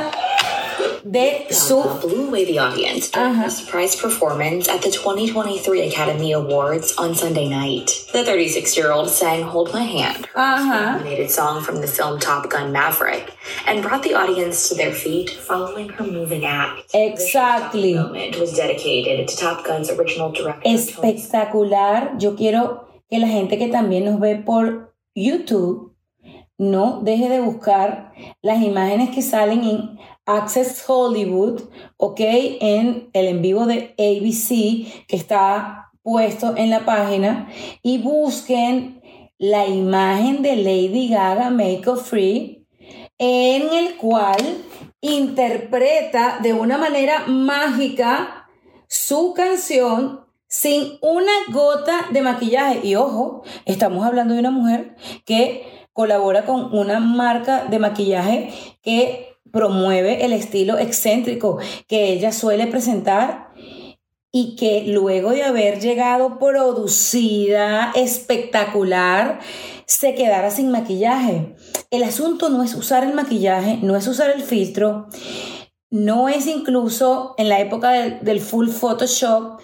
de 1.10 1.46
su 1.50 1.82
blew 2.00 2.28
away 2.28 2.44
the 2.44 2.58
uh, 2.58 2.66
audience 2.66 3.10
during 3.10 3.32
uh-huh. 3.32 3.44
her 3.44 3.50
surprise 3.50 3.94
performance 3.94 4.68
at 4.68 4.82
the 4.82 4.90
2023 4.90 5.82
Academy 5.82 6.32
Awards 6.32 6.94
on 6.98 7.14
Sunday 7.14 7.48
night. 7.48 8.06
The 8.12 8.24
36-year-old 8.24 9.08
sang 9.08 9.42
"Hold 9.44 9.72
My 9.72 9.82
Hand," 9.82 10.26
her 10.26 10.40
uh-huh. 10.40 10.72
Ajá. 10.72 10.94
animated 10.96 11.30
song 11.30 11.62
from 11.62 11.80
the 11.80 11.86
film 11.86 12.18
Top 12.18 12.50
Gun: 12.50 12.72
Maverick, 12.72 13.32
and 13.66 13.82
brought 13.82 14.02
the 14.02 14.14
audience 14.14 14.68
to 14.68 14.74
their 14.74 14.92
feet 14.92 15.30
following 15.30 15.90
her 15.90 16.04
moving 16.04 16.44
act. 16.44 16.90
Exactly. 16.92 17.94
The 17.94 18.02
moment 18.02 18.40
was 18.40 18.54
dedicated 18.54 19.28
to 19.28 19.36
Top 19.36 19.64
Gun's 19.64 19.90
original 19.90 20.32
director. 20.32 20.68
Espectacular. 20.68 22.20
Yo 22.20 22.34
quiero 22.34 22.88
que 23.08 23.20
la 23.20 23.28
gente 23.28 23.58
que 23.58 23.68
también 23.68 24.04
nos 24.04 24.18
ve 24.18 24.42
por 24.44 24.94
YouTube 25.14 25.92
no 26.58 27.00
deje 27.02 27.28
de 27.28 27.40
buscar 27.40 28.12
las 28.42 28.62
imágenes 28.62 29.10
que 29.10 29.22
salen 29.22 29.62
en 29.64 29.98
Access 30.26 30.84
Hollywood, 30.86 31.62
ok, 31.96 32.20
en 32.20 33.10
el 33.12 33.26
en 33.26 33.42
vivo 33.42 33.66
de 33.66 33.94
ABC 33.98 35.06
que 35.06 35.16
está 35.16 35.92
puesto 36.02 36.56
en 36.56 36.70
la 36.70 36.84
página 36.84 37.48
y 37.82 37.98
busquen 37.98 39.02
la 39.38 39.66
imagen 39.66 40.42
de 40.42 40.56
Lady 40.56 41.08
Gaga 41.08 41.50
Make 41.50 41.96
Free 41.96 42.66
en 43.18 43.72
el 43.72 43.96
cual 43.96 44.64
interpreta 45.00 46.38
de 46.42 46.52
una 46.52 46.78
manera 46.78 47.24
mágica 47.26 48.48
su 48.88 49.34
canción 49.34 50.26
sin 50.48 50.98
una 51.02 51.32
gota 51.52 52.06
de 52.12 52.22
maquillaje. 52.22 52.80
Y 52.82 52.94
ojo, 52.94 53.42
estamos 53.64 54.04
hablando 54.04 54.34
de 54.34 54.40
una 54.40 54.50
mujer 54.50 54.96
que 55.24 55.86
colabora 55.92 56.44
con 56.44 56.74
una 56.76 57.00
marca 57.00 57.64
de 57.64 57.78
maquillaje 57.78 58.52
que 58.82 59.35
promueve 59.52 60.24
el 60.24 60.32
estilo 60.32 60.78
excéntrico 60.78 61.58
que 61.88 62.12
ella 62.12 62.32
suele 62.32 62.66
presentar 62.66 63.52
y 64.32 64.54
que 64.56 64.84
luego 64.86 65.30
de 65.30 65.44
haber 65.44 65.80
llegado 65.80 66.38
producida, 66.38 67.92
espectacular, 67.94 69.40
se 69.86 70.14
quedara 70.14 70.50
sin 70.50 70.70
maquillaje. 70.70 71.56
El 71.90 72.02
asunto 72.02 72.50
no 72.50 72.62
es 72.62 72.74
usar 72.74 73.04
el 73.04 73.14
maquillaje, 73.14 73.78
no 73.80 73.96
es 73.96 74.06
usar 74.06 74.30
el 74.30 74.42
filtro, 74.42 75.06
no 75.90 76.28
es 76.28 76.46
incluso 76.46 77.34
en 77.38 77.48
la 77.48 77.60
época 77.60 77.92
del, 77.92 78.18
del 78.22 78.40
full 78.40 78.68
Photoshop 78.68 79.58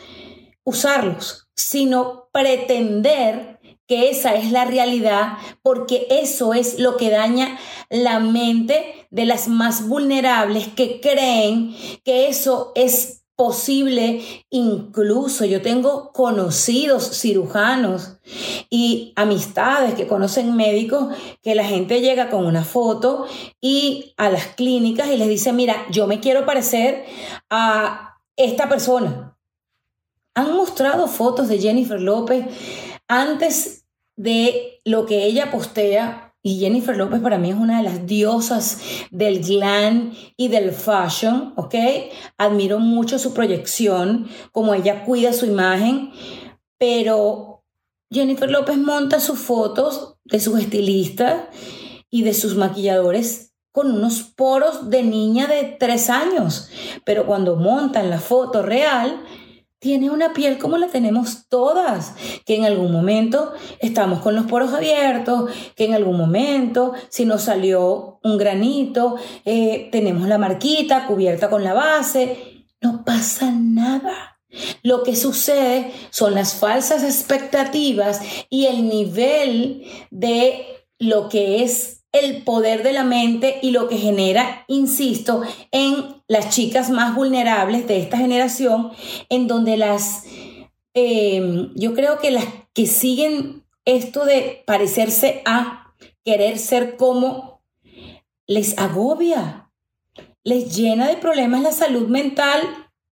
usarlos, 0.65 1.49
sino 1.55 2.31
pretender 2.33 3.52
que 3.93 4.09
esa 4.09 4.35
es 4.37 4.51
la 4.51 4.65
realidad, 4.65 5.37
porque 5.61 6.07
eso 6.09 6.55
es 6.55 6.79
lo 6.79 6.97
que 6.97 7.11
daña 7.11 7.59
la 7.91 8.21
mente 8.21 9.07
de 9.11 9.27
las 9.27 9.49
más 9.49 9.87
vulnerables 9.87 10.67
que 10.69 10.99
creen 10.99 11.77
que 12.03 12.29
eso 12.29 12.73
es 12.75 13.25
posible. 13.37 14.23
Incluso 14.49 15.45
yo 15.45 15.61
tengo 15.61 16.11
conocidos 16.13 17.21
cirujanos 17.21 18.17
y 18.71 19.13
amistades 19.15 19.93
que 19.93 20.07
conocen 20.07 20.57
médicos 20.57 21.15
que 21.43 21.55
la 21.55 21.65
gente 21.67 22.01
llega 22.01 22.31
con 22.31 22.47
una 22.47 22.65
foto 22.65 23.27
y 23.61 24.15
a 24.17 24.31
las 24.31 24.47
clínicas 24.47 25.09
y 25.09 25.19
les 25.19 25.29
dice, 25.29 25.53
mira, 25.53 25.77
yo 25.91 26.07
me 26.07 26.19
quiero 26.19 26.47
parecer 26.47 27.05
a 27.51 28.17
esta 28.37 28.71
persona. 28.71 29.37
Han 30.35 30.57
mostrado 30.57 31.09
fotos 31.09 31.49
de 31.49 31.59
Jennifer 31.59 32.01
López 32.01 32.47
antes 33.07 33.82
de 34.17 34.81
lo 34.85 35.07
que 35.07 35.25
ella 35.25 35.51
postea. 35.51 36.35
Y 36.45 36.59
Jennifer 36.59 36.97
López 36.97 37.21
para 37.21 37.39
mí 37.39 37.51
es 37.51 37.57
una 37.57 37.79
de 37.79 37.85
las 37.85 38.07
diosas 38.07 38.81
del 39.13 39.45
glam 39.45 40.13
y 40.37 40.49
del 40.49 40.73
fashion, 40.73 41.53
¿ok? 41.57 41.75
Admiro 42.37 42.81
mucho 42.81 43.19
su 43.21 43.33
proyección, 43.33 44.29
como 44.51 44.75
ella 44.75 45.05
cuida 45.05 45.33
su 45.33 45.47
imagen, 45.47 46.11
pero 46.79 47.63
Jennifer 48.11 48.51
López 48.51 48.77
monta 48.77 49.21
sus 49.21 49.39
fotos 49.39 50.17
de 50.25 50.41
sus 50.41 50.59
estilistas 50.59 51.45
y 52.11 52.25
de 52.25 52.35
sus 52.35 52.57
maquilladores 52.57 53.53
con 53.73 53.91
unos 53.91 54.23
poros 54.23 54.91
de 54.91 55.03
niña 55.03 55.47
de 55.47 55.77
tres 55.81 56.11
años, 56.11 56.69
pero 57.05 57.25
cuando 57.27 57.57
montan 57.57 58.11
la 58.11 58.21
foto 58.21 58.63
real, 58.63 59.25
tiene 59.83 60.11
una 60.11 60.33
piel 60.33 60.59
como 60.59 60.79
la 60.79 60.87
tenemos 60.87 61.49
todas, 61.49 62.15
que 62.47 62.55
en 62.55 62.65
algún 62.65 62.93
momento 62.93 63.53
estamos 63.81 64.21
con 64.21 64.37
los 64.37 64.47
poros 64.47 64.73
abiertos, 64.73 65.51
que 65.75 65.87
en 65.87 65.95
algún 65.95 66.17
momento, 66.17 66.93
si 67.09 67.25
nos 67.25 67.43
salió 67.43 68.21
un 68.23 68.39
granito, 68.39 69.17
eh, 69.45 69.89
tenemos 69.91 70.29
la 70.29 70.39
marquita 70.39 71.09
cubierta 71.09 71.51
con 71.51 71.65
la 71.65 71.75
base, 71.75 72.65
no 72.81 73.05
pasa 73.05 73.51
nada. 73.51 74.39
Lo 74.85 75.03
que 75.03 75.17
sucede 75.17 75.91
son 76.11 76.37
las 76.37 76.55
falsas 76.55 77.03
expectativas 77.03 78.21
y 78.49 78.67
el 78.67 78.89
nivel 78.89 79.85
de 80.13 80.65
lo 81.01 81.29
que 81.29 81.65
es 81.65 82.05
el 82.13 82.45
poder 82.45 82.85
de 82.85 82.93
la 82.93 83.03
mente 83.03 83.59
y 83.63 83.73
lo 83.73 83.89
que 83.89 83.97
genera, 83.97 84.65
insisto, 84.69 85.43
en 85.73 86.22
las 86.33 86.49
chicas 86.49 86.89
más 86.89 87.15
vulnerables 87.15 87.87
de 87.87 88.01
esta 88.01 88.17
generación, 88.17 88.91
en 89.29 89.49
donde 89.49 89.77
las, 89.77 90.25
eh, 90.95 91.69
yo 91.75 91.93
creo 91.93 92.21
que 92.21 92.31
las 92.31 92.47
que 92.73 92.87
siguen 92.87 93.65
esto 93.85 94.25
de 94.25 94.63
parecerse 94.67 95.43
a 95.45 95.95
querer 96.25 96.59
ser 96.59 96.97
como, 96.97 97.61
les 98.47 98.79
agobia, 98.79 99.71
les 100.43 100.75
llena 100.75 101.07
de 101.07 101.19
problemas 101.19 101.61
la 101.61 101.73
salud 101.73 102.09
mental 102.09 102.61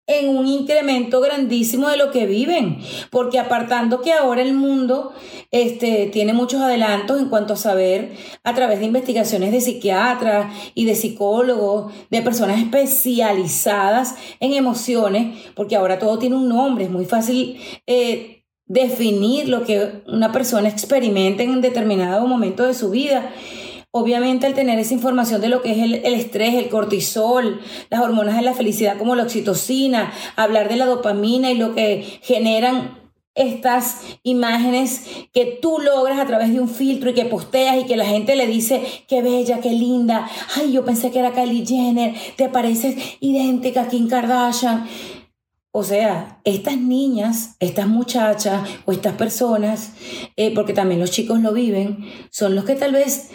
en 0.09 0.27
un 0.27 0.47
incremento 0.47 1.21
grandísimo 1.21 1.87
de 1.87 1.95
lo 1.95 2.09
que 2.09 2.25
viven, 2.25 2.79
porque 3.11 3.37
apartando 3.37 4.01
que 4.01 4.11
ahora 4.11 4.41
el 4.41 4.55
mundo 4.55 5.13
este, 5.51 6.07
tiene 6.07 6.33
muchos 6.33 6.61
adelantos 6.61 7.19
en 7.19 7.29
cuanto 7.29 7.53
a 7.53 7.57
saber 7.57 8.13
a 8.43 8.55
través 8.55 8.79
de 8.79 8.85
investigaciones 8.85 9.51
de 9.51 9.61
psiquiatras 9.61 10.51
y 10.73 10.85
de 10.85 10.95
psicólogos, 10.95 11.93
de 12.09 12.23
personas 12.23 12.59
especializadas 12.59 14.15
en 14.39 14.53
emociones, 14.53 15.37
porque 15.53 15.75
ahora 15.75 15.99
todo 15.99 16.17
tiene 16.17 16.37
un 16.37 16.49
nombre, 16.49 16.85
es 16.85 16.91
muy 16.91 17.05
fácil 17.05 17.59
eh, 17.85 18.43
definir 18.65 19.47
lo 19.47 19.63
que 19.63 20.01
una 20.07 20.31
persona 20.31 20.69
experimenta 20.69 21.43
en 21.43 21.51
un 21.51 21.61
determinado 21.61 22.25
momento 22.25 22.63
de 22.63 22.73
su 22.73 22.89
vida. 22.89 23.31
Obviamente 23.91 24.46
al 24.46 24.53
tener 24.53 24.79
esa 24.79 24.93
información 24.93 25.41
de 25.41 25.50
lo 25.50 25.62
que 25.62 25.72
es 25.72 25.79
el, 25.79 25.96
el, 25.96 26.13
estrés, 26.13 26.55
el 26.55 26.69
cortisol, 26.69 27.60
las 27.89 28.01
hormonas 28.01 28.36
de 28.36 28.43
la 28.43 28.53
felicidad 28.53 28.98
como 28.98 29.15
la 29.15 29.24
oxitocina, 29.24 30.12
hablar 30.36 30.69
de 30.69 30.75
la 30.75 30.86
dopamina 30.86 31.51
y 31.51 31.55
lo 31.55 31.74
que 31.74 32.19
generan 32.22 33.00
estas 33.39 34.01
imágenes 34.24 35.05
que 35.31 35.58
tú 35.62 35.79
logras 35.79 36.19
a 36.19 36.25
través 36.25 36.51
de 36.51 36.60
un 36.60 36.67
filtro 36.67 37.10
y 37.10 37.13
que 37.13 37.25
posteas 37.25 37.77
y 37.77 37.86
que 37.86 37.96
la 37.96 38.05
gente 38.05 38.36
le 38.36 38.48
dice 38.48 38.84
qué 39.08 39.22
bella, 39.22 39.62
qué 39.62 39.72
linda, 39.72 40.29
ay, 40.58 40.74
yo 40.74 40.84
pensé 40.84 41.10
que 41.10 41.19
era 41.19 41.31
Kylie 41.31 41.65
Jenner, 41.65 42.13
te 42.36 42.50
pareces 42.50 42.96
idéntica 43.22 43.84
a 43.84 43.88
Kim 43.88 44.10
Kardashian. 44.10 44.88
O 45.72 45.84
sea, 45.84 46.41
estas 46.46 46.77
niñas, 46.77 47.55
estas 47.60 47.88
muchachas 47.88 48.67
o 48.86 48.91
estas 48.91 49.13
personas, 49.13 49.93
eh, 50.36 50.51
porque 50.53 50.74
también 50.74 51.00
los 51.00 51.12
chicos 51.12 51.39
lo 51.39 51.53
viven, 51.53 52.05
son 52.31 52.55
los 52.55 52.65
que 52.65 52.74
tal 52.74 52.91
vez 52.91 53.29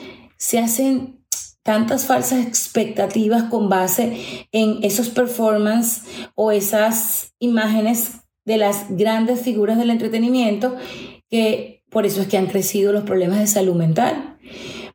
se 0.45 0.59
hacen 0.59 1.25
tantas 1.63 2.05
falsas 2.05 2.47
expectativas 2.47 3.45
con 3.45 3.71
base 3.71 4.47
en 4.53 4.85
esos 4.85 5.09
performances 5.09 6.03
o 6.35 6.53
esas 6.53 7.33
imágenes 7.39 8.21
de 8.45 8.59
las 8.59 8.85
grandes 8.91 9.41
figuras 9.41 9.79
del 9.79 9.89
entretenimiento, 9.89 10.77
que 11.31 11.83
por 11.89 12.05
eso 12.05 12.21
es 12.21 12.29
que 12.29 12.37
han 12.37 12.49
crecido 12.49 12.93
los 12.93 13.05
problemas 13.05 13.39
de 13.39 13.47
salud 13.47 13.75
mental, 13.75 14.37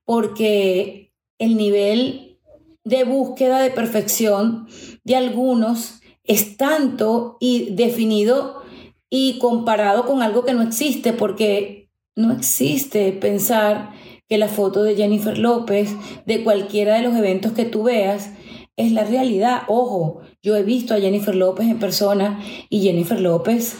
porque 0.05 1.13
el 1.39 1.57
nivel 1.57 2.37
de 2.83 3.03
búsqueda 3.03 3.59
de 3.59 3.71
perfección 3.71 4.67
de 5.03 5.15
algunos 5.15 5.99
es 6.23 6.57
tanto 6.57 7.37
y 7.39 7.71
definido 7.71 8.61
y 9.09 9.39
comparado 9.39 10.05
con 10.05 10.21
algo 10.21 10.45
que 10.45 10.53
no 10.53 10.61
existe, 10.61 11.11
porque 11.11 11.89
no 12.15 12.33
existe 12.33 13.11
pensar 13.13 13.97
que 14.29 14.37
la 14.37 14.47
foto 14.47 14.83
de 14.83 14.95
Jennifer 14.95 15.37
López, 15.37 15.95
de 16.25 16.43
cualquiera 16.43 16.95
de 16.95 17.01
los 17.01 17.15
eventos 17.15 17.53
que 17.53 17.65
tú 17.65 17.83
veas, 17.83 18.29
es 18.77 18.91
la 18.91 19.03
realidad. 19.03 19.63
Ojo, 19.67 20.21
yo 20.41 20.55
he 20.55 20.63
visto 20.63 20.93
a 20.93 20.99
Jennifer 20.99 21.35
López 21.35 21.67
en 21.67 21.79
persona 21.79 22.39
y 22.69 22.81
Jennifer 22.81 23.19
López, 23.19 23.75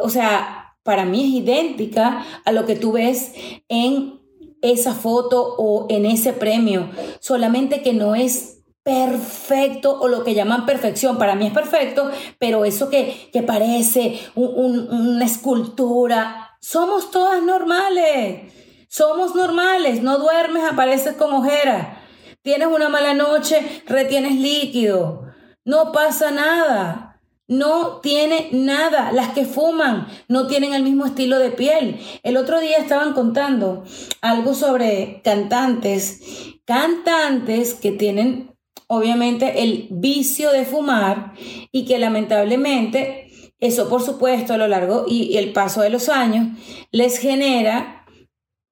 o 0.00 0.10
sea, 0.10 0.74
para 0.82 1.04
mí 1.04 1.22
es 1.22 1.42
idéntica 1.42 2.26
a 2.44 2.52
lo 2.52 2.66
que 2.66 2.74
tú 2.74 2.92
ves 2.92 3.32
en 3.68 4.20
esa 4.60 4.94
foto 4.94 5.54
o 5.56 5.86
en 5.88 6.06
ese 6.06 6.32
premio, 6.32 6.90
solamente 7.20 7.82
que 7.82 7.92
no 7.92 8.14
es 8.14 8.62
perfecto 8.82 10.00
o 10.00 10.08
lo 10.08 10.24
que 10.24 10.34
llaman 10.34 10.66
perfección. 10.66 11.18
Para 11.18 11.36
mí 11.36 11.46
es 11.46 11.52
perfecto, 11.52 12.10
pero 12.38 12.64
eso 12.64 12.90
que, 12.90 13.30
que 13.32 13.42
parece 13.42 14.18
una 14.34 15.24
escultura, 15.24 16.56
somos 16.60 17.10
todas 17.10 17.42
normales. 17.42 18.52
Somos 18.94 19.34
normales, 19.34 20.02
no 20.02 20.18
duermes, 20.18 20.64
apareces 20.64 21.14
con 21.14 21.32
ojeras. 21.32 21.96
Tienes 22.42 22.68
una 22.68 22.90
mala 22.90 23.14
noche, 23.14 23.82
retienes 23.86 24.34
líquido. 24.34 25.32
No 25.64 25.92
pasa 25.92 26.30
nada. 26.30 27.18
No 27.48 28.00
tiene 28.02 28.50
nada. 28.52 29.10
Las 29.12 29.30
que 29.30 29.46
fuman 29.46 30.08
no 30.28 30.46
tienen 30.46 30.74
el 30.74 30.82
mismo 30.82 31.06
estilo 31.06 31.38
de 31.38 31.52
piel. 31.52 32.00
El 32.22 32.36
otro 32.36 32.60
día 32.60 32.76
estaban 32.76 33.14
contando 33.14 33.82
algo 34.20 34.52
sobre 34.52 35.22
cantantes. 35.24 36.20
Cantantes 36.66 37.72
que 37.72 37.92
tienen 37.92 38.54
obviamente 38.88 39.62
el 39.62 39.88
vicio 39.90 40.50
de 40.50 40.66
fumar 40.66 41.32
y 41.72 41.86
que 41.86 41.98
lamentablemente 41.98 43.32
eso 43.58 43.88
por 43.88 44.02
supuesto 44.02 44.52
a 44.52 44.58
lo 44.58 44.66
largo 44.66 45.06
y, 45.08 45.38
el 45.38 45.52
paso 45.54 45.80
de 45.80 45.88
los 45.88 46.10
años 46.10 46.48
les 46.90 47.18
genera 47.18 48.01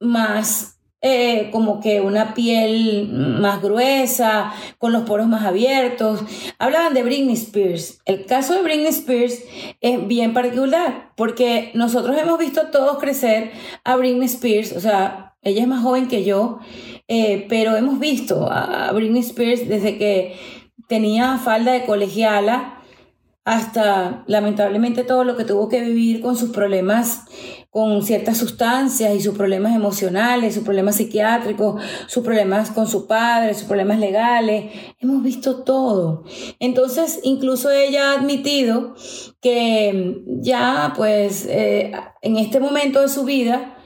más 0.01 0.81
eh, 1.03 1.49
como 1.51 1.81
que 1.81 2.03
una 2.03 2.35
piel 2.35 3.09
más 3.11 3.63
gruesa, 3.63 4.53
con 4.77 4.93
los 4.93 5.05
poros 5.05 5.29
más 5.29 5.47
abiertos. 5.47 6.21
Hablaban 6.59 6.93
de 6.93 7.03
Britney 7.03 7.35
Spears. 7.35 8.03
El 8.05 8.27
caso 8.27 8.55
de 8.55 8.63
Britney 8.63 8.89
Spears 8.89 9.39
es 9.81 10.07
bien 10.07 10.35
particular 10.35 11.13
porque 11.17 11.71
nosotros 11.75 12.19
hemos 12.19 12.39
visto 12.39 12.67
todos 12.67 12.99
crecer 12.99 13.51
a 13.83 13.97
Britney 13.97 14.27
Spears, 14.27 14.73
o 14.73 14.81
sea, 14.81 15.37
ella 15.43 15.63
es 15.63 15.69
más 15.69 15.83
joven 15.83 16.07
que 16.07 16.23
yo, 16.23 16.59
eh, 17.09 17.47
pero 17.49 17.77
hemos 17.77 17.99
visto 17.99 18.51
a 18.53 18.93
Britney 18.93 19.21
Spears 19.21 19.67
desde 19.69 19.97
que 19.97 20.37
tenía 20.87 21.39
falda 21.39 21.73
de 21.73 21.87
colegiala 21.87 22.80
hasta 23.51 24.23
lamentablemente 24.29 25.03
todo 25.03 25.25
lo 25.25 25.37
que 25.37 25.45
tuvo 25.45 25.69
que 25.69 25.81
vivir 25.81 26.21
con 26.21 26.37
sus 26.37 26.51
problemas 26.51 27.25
con 27.71 28.05
ciertas 28.05 28.39
sustancias 28.39 29.13
y 29.13 29.21
sus 29.21 29.37
problemas 29.37 29.75
emocionales, 29.75 30.55
sus 30.55 30.63
problemas 30.63 30.95
psiquiátricos, 30.97 31.83
sus 32.07 32.23
problemas 32.23 32.71
con 32.71 32.87
su 32.87 33.09
padre, 33.09 33.55
sus 33.55 33.65
problemas 33.65 33.99
legales. 33.99 34.73
Hemos 35.01 35.25
visto 35.25 35.65
todo. 35.65 36.23
Entonces, 36.61 37.19
incluso 37.25 37.73
ella 37.73 38.13
ha 38.13 38.21
admitido 38.21 38.95
que 39.41 40.23
ya, 40.27 40.93
pues, 40.97 41.45
eh, 41.49 41.91
en 42.23 42.37
este 42.37 42.61
momento 42.61 43.01
de 43.01 43.09
su 43.09 43.25
vida, 43.25 43.77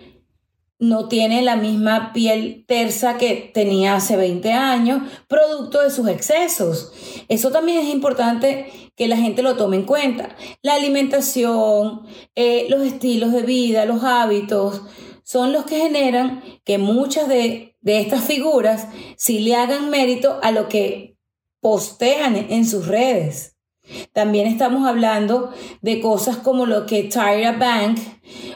no 0.79 1.09
tiene 1.09 1.43
la 1.43 1.57
misma 1.57 2.13
piel 2.13 2.65
tersa 2.67 3.17
que 3.17 3.51
tenía 3.55 3.97
hace 3.97 4.17
20 4.17 4.53
años, 4.53 5.03
producto 5.29 5.81
de 5.81 5.91
sus 5.91 6.09
excesos. 6.09 6.93
Eso 7.29 7.51
también 7.51 7.79
es 7.79 7.89
importante 7.95 8.84
que 8.97 9.09
la 9.09 9.17
gente 9.17 9.43
lo 9.43 9.57
tome 9.57 9.77
en 9.77 9.85
cuenta. 9.85 10.37
La 10.63 10.75
alimentación, 10.75 12.07
eh, 12.35 12.67
los 12.69 12.83
estilos 12.83 13.33
de 13.33 13.43
vida, 13.43 13.85
los 13.87 14.05
hábitos, 14.05 14.83
son 15.23 15.53
los 15.53 15.65
que 15.65 15.79
generan 15.79 16.43
que 16.65 16.79
muchas 16.79 17.29
de, 17.29 17.77
de 17.81 18.01
estas 18.01 18.25
figuras 18.25 18.89
sí 19.17 19.41
le 19.41 19.57
hagan 19.57 19.91
mérito 19.91 20.39
a 20.43 20.51
lo 20.51 20.69
que 20.69 21.17
postean 21.61 22.37
en 22.37 22.67
sus 22.67 22.87
redes. 22.87 23.57
También 24.13 24.47
estamos 24.47 24.87
hablando 24.87 25.53
de 25.83 26.01
cosas 26.01 26.37
como 26.39 26.67
lo 26.67 26.87
que 26.87 27.05
Tyra 27.05 27.53
Bank, 27.53 27.99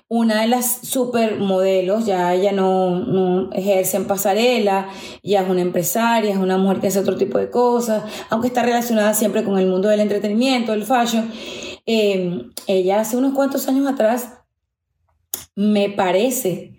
una 0.09 0.40
de 0.40 0.49
las 0.49 0.79
supermodelos, 0.83 2.07
ya 2.07 2.33
ella 2.35 2.53
no, 2.53 3.51
ejerce 3.53 3.99
en 3.99 4.07
pasarela, 4.07 4.88
ya 5.23 5.42
es 5.42 5.51
una 5.51 5.61
empresaria, 5.61 6.31
es 6.31 6.38
una 6.38 6.57
mujer 6.57 6.81
que 6.81 6.87
hace 6.87 6.99
otro 6.99 7.16
tipo 7.16 7.37
de 7.37 7.51
cosas, 7.51 8.05
aunque 8.31 8.49
está 8.49 8.62
relacionada 8.62 9.12
siempre 9.12 9.44
con 9.44 9.59
el 9.59 9.66
mundo 9.66 9.88
del 9.88 10.01
entretenimiento, 10.01 10.73
del 10.73 10.85
fashion. 10.85 11.31
Em, 11.85 12.51
ella 12.66 13.01
hace 13.01 13.18
unos 13.18 13.35
cuantos 13.35 13.68
años 13.68 13.87
atrás, 13.87 14.33
me 15.55 15.90
parece, 15.90 16.73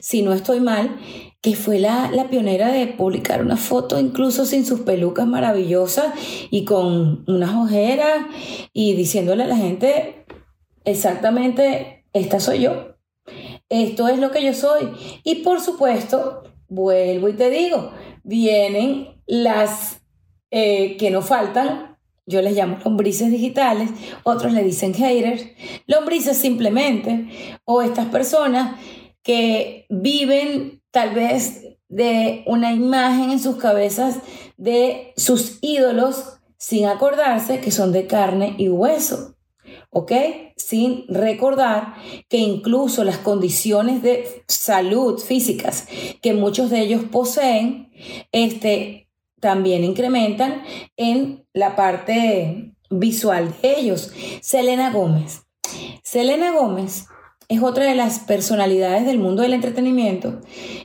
si 0.00 0.22
no 0.22 0.32
estoy 0.32 0.60
mal, 0.60 0.96
que 1.40 1.56
fue 1.56 1.78
la, 1.78 2.10
la, 2.12 2.28
pionera 2.28 2.72
de 2.72 2.86
publicar 2.86 3.40
una 3.40 3.56
foto 3.56 4.00
incluso 4.00 4.44
sin 4.46 4.66
sus 4.66 4.80
pelucas 4.80 5.26
maravillosas 5.26 6.06
y 6.50 6.64
con 6.64 7.24
unas 7.28 7.54
ojeras 7.54 8.26
y 8.72 8.94
diciéndole 8.94 9.44
a 9.44 9.46
la 9.46 9.56
gente 9.56 10.26
exactamente, 10.84 12.04
esta 12.16 12.40
soy 12.40 12.60
yo, 12.60 12.96
esto 13.68 14.08
es 14.08 14.18
lo 14.18 14.30
que 14.30 14.44
yo 14.44 14.54
soy. 14.54 14.92
Y 15.24 15.36
por 15.36 15.60
supuesto, 15.60 16.42
vuelvo 16.68 17.28
y 17.28 17.34
te 17.34 17.50
digo, 17.50 17.92
vienen 18.22 19.20
las 19.26 20.00
eh, 20.50 20.96
que 20.96 21.10
no 21.10 21.22
faltan, 21.22 21.96
yo 22.26 22.42
les 22.42 22.54
llamo 22.54 22.78
lombrices 22.84 23.30
digitales, 23.30 23.90
otros 24.24 24.52
le 24.52 24.64
dicen 24.64 24.94
haters, 24.94 25.44
lombrices 25.86 26.36
simplemente, 26.36 27.28
o 27.64 27.82
estas 27.82 28.06
personas 28.06 28.80
que 29.22 29.86
viven 29.88 30.82
tal 30.90 31.14
vez 31.14 31.62
de 31.88 32.42
una 32.46 32.72
imagen 32.72 33.30
en 33.30 33.38
sus 33.38 33.56
cabezas 33.56 34.18
de 34.56 35.12
sus 35.16 35.58
ídolos 35.60 36.38
sin 36.58 36.86
acordarse 36.86 37.60
que 37.60 37.70
son 37.70 37.92
de 37.92 38.06
carne 38.06 38.54
y 38.58 38.68
hueso. 38.68 39.35
¿Ok? 39.98 40.12
Sin 40.56 41.06
recordar 41.08 41.94
que 42.28 42.36
incluso 42.36 43.02
las 43.02 43.16
condiciones 43.16 44.02
de 44.02 44.44
salud 44.46 45.18
físicas 45.18 45.88
que 46.20 46.34
muchos 46.34 46.68
de 46.68 46.80
ellos 46.80 47.04
poseen, 47.10 47.90
este, 48.30 49.08
también 49.40 49.84
incrementan 49.84 50.64
en 50.98 51.46
la 51.54 51.76
parte 51.76 52.74
visual 52.90 53.54
de 53.62 53.80
ellos. 53.80 54.12
Selena 54.42 54.90
Gómez. 54.90 55.46
Selena 56.02 56.50
Gómez 56.50 57.06
es 57.48 57.62
otra 57.62 57.84
de 57.84 57.94
las 57.94 58.18
personalidades 58.18 59.06
del 59.06 59.18
mundo 59.18 59.40
del 59.40 59.54
entretenimiento 59.54 60.42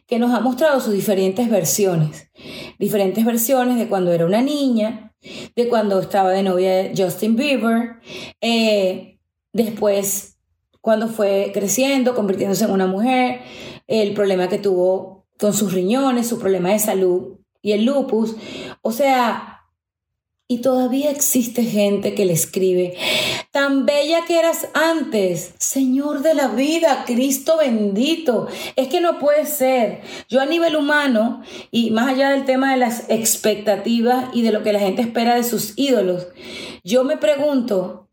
que 0.08 0.20
nos 0.20 0.34
ha 0.34 0.40
mostrado 0.40 0.80
sus 0.80 0.94
diferentes 0.94 1.50
versiones. 1.50 2.32
Diferentes 2.80 3.26
versiones 3.26 3.78
de 3.78 3.90
cuando 3.90 4.14
era 4.14 4.26
una 4.26 4.42
niña, 4.42 5.11
de 5.56 5.68
cuando 5.70 6.00
estaba 6.00 6.32
de 6.32 6.44
novia 6.44 6.72
de 6.72 6.94
Justin 6.96 7.36
Bieber, 7.36 7.98
eh, 8.42 9.20
después 9.54 10.38
cuando 10.82 11.08
fue 11.08 11.52
creciendo, 11.54 12.16
convirtiéndose 12.16 12.66
en 12.66 12.72
una 12.72 12.88
mujer, 12.88 13.42
el 13.88 14.14
problema 14.14 14.50
que 14.50 14.58
tuvo 14.58 15.26
con 15.40 15.54
sus 15.54 15.74
riñones, 15.74 16.28
su 16.28 16.40
problema 16.40 16.70
de 16.70 16.80
salud 16.80 17.38
y 17.62 17.74
el 17.74 17.86
lupus. 17.86 18.36
O 18.82 18.92
sea, 18.92 19.51
Y 20.52 20.58
todavía 20.58 21.12
existe 21.12 21.64
gente 21.64 22.14
que 22.14 22.26
le 22.26 22.34
escribe, 22.34 22.98
tan 23.52 23.86
bella 23.86 24.26
que 24.28 24.38
eras 24.38 24.68
antes, 24.74 25.54
Señor 25.60 26.24
de 26.24 26.34
la 26.34 26.50
vida, 26.50 27.06
Cristo 27.08 27.56
bendito. 27.58 28.50
Es 28.76 28.90
que 28.90 29.00
no 29.00 29.18
puede 29.18 29.46
ser. 29.46 30.02
Yo 30.28 30.42
a 30.42 30.46
nivel 30.46 30.76
humano, 30.76 31.42
y 31.72 31.92
más 31.92 32.10
allá 32.10 32.32
del 32.32 32.44
tema 32.44 32.72
de 32.72 32.80
las 32.80 33.10
expectativas 33.10 34.26
y 34.34 34.42
de 34.42 34.52
lo 34.52 34.62
que 34.62 34.74
la 34.74 34.82
gente 34.82 35.04
espera 35.04 35.36
de 35.36 35.46
sus 35.46 35.72
ídolos, 35.78 36.28
yo 36.84 37.06
me 37.06 37.16
pregunto, 37.16 38.10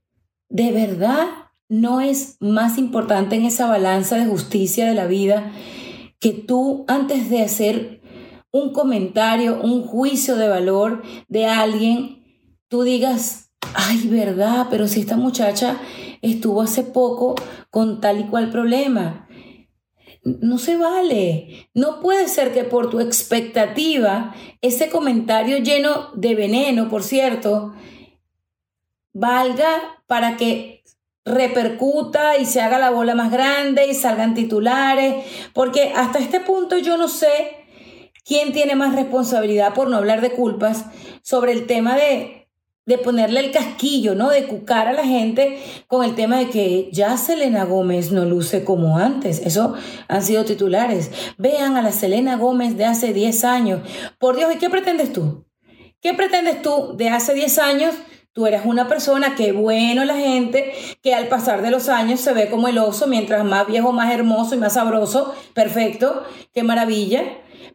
¿de 0.48 0.70
verdad 0.70 1.27
no 1.68 2.01
es 2.01 2.37
más 2.38 2.79
importante 2.79 3.35
en 3.35 3.46
esa 3.46 3.66
balanza 3.66 4.14
de 4.14 4.27
justicia 4.27 4.87
de 4.87 4.94
la 4.94 5.09
vida 5.09 5.51
que 6.20 6.35
tú 6.35 6.85
antes 6.87 7.31
de 7.31 7.42
hacer 7.42 8.01
un 8.53 8.72
comentario, 8.72 9.61
un 9.61 9.83
juicio 9.83 10.37
de 10.37 10.48
valor 10.48 11.03
de 11.27 11.46
alguien, 11.46 12.17
tú 12.68 12.83
digas, 12.83 13.50
ay, 13.74 14.09
verdad, 14.09 14.66
pero 14.70 14.88
si 14.88 15.00
esta 15.00 15.16
muchacha 15.16 15.78
estuvo 16.22 16.62
hace 16.62 16.85
poco 16.85 17.35
con 17.70 18.00
tal 18.00 18.20
y 18.20 18.24
cual 18.24 18.50
problema. 18.50 19.28
No 20.22 20.59
se 20.59 20.76
vale. 20.76 21.70
No 21.74 22.00
puede 22.00 22.28
ser 22.28 22.52
que 22.52 22.64
por 22.64 22.90
tu 22.90 23.00
expectativa, 23.00 24.35
ese 24.61 24.90
comentario 24.90 25.59
lleno 25.59 26.11
de 26.14 26.35
veneno, 26.35 26.88
por 26.88 27.02
cierto, 27.02 27.74
valga 29.12 30.02
para 30.07 30.37
que 30.37 30.83
repercuta 31.24 32.37
y 32.38 32.46
se 32.46 32.61
haga 32.61 32.78
la 32.78 32.90
bola 32.90 33.14
más 33.14 33.31
grande 33.31 33.87
y 33.87 33.94
salgan 33.94 34.35
titulares, 34.35 35.24
porque 35.52 35.92
hasta 35.94 36.18
este 36.18 36.40
punto 36.40 36.78
yo 36.78 36.96
no 36.96 37.09
sé 37.09 37.66
quién 38.24 38.52
tiene 38.52 38.74
más 38.74 38.94
responsabilidad, 38.94 39.74
por 39.74 39.88
no 39.88 39.96
hablar 39.96 40.20
de 40.20 40.33
culpas, 40.33 40.87
sobre 41.22 41.52
el 41.52 41.66
tema 41.66 41.96
de 41.96 42.38
de 42.88 42.96
ponerle 42.96 43.40
el 43.40 43.51
casquillo, 43.51 44.14
¿no? 44.14 44.31
De 44.31 44.46
cucar 44.46 44.88
a 44.88 44.94
la 44.94 45.05
gente 45.05 45.62
con 45.88 46.03
el 46.05 46.14
tema 46.14 46.38
de 46.38 46.48
que 46.48 46.88
ya 46.90 47.18
Selena 47.18 47.64
Gómez 47.64 48.12
no 48.12 48.24
luce 48.24 48.64
como 48.64 48.96
antes. 48.96 49.40
Eso 49.44 49.74
han 50.09 50.22
sido 50.22 50.46
titulares. 50.46 51.11
Vean 51.37 51.77
a 51.77 51.83
la 51.83 51.92
Selena 51.92 52.37
Gómez 52.37 52.79
de 52.79 52.87
hace 52.87 53.12
10 53.12 53.44
años. 53.44 53.83
Por 54.18 54.37
Dios, 54.37 54.55
¿y 54.55 54.57
qué 54.57 54.70
pretendes 54.70 55.12
tú? 55.12 55.44
¿Qué 56.01 56.14
pretendes 56.14 56.62
tú 56.62 56.94
de 56.96 57.11
hace 57.11 57.35
10 57.35 57.59
años? 57.59 57.94
Tú 58.33 58.46
eres 58.46 58.62
una 58.64 58.88
persona 58.88 59.35
que 59.35 59.53
bueno 59.53 60.07
la 60.07 60.16
gente 60.16 60.72
que 61.03 61.14
al 61.14 61.29
pasar 61.29 61.61
de 61.61 61.70
los 61.70 61.90
años 61.90 62.20
se 62.20 62.33
ve 62.33 62.48
como 62.48 62.68
el 62.68 62.79
oso, 62.79 63.07
mientras 63.07 63.44
más 63.44 63.66
viejo, 63.66 63.92
más 63.92 64.14
hermoso 64.14 64.55
y 64.55 64.59
más 64.59 64.72
sabroso. 64.72 65.35
Perfecto, 65.53 66.24
qué 66.55 66.62
maravilla. 66.62 67.22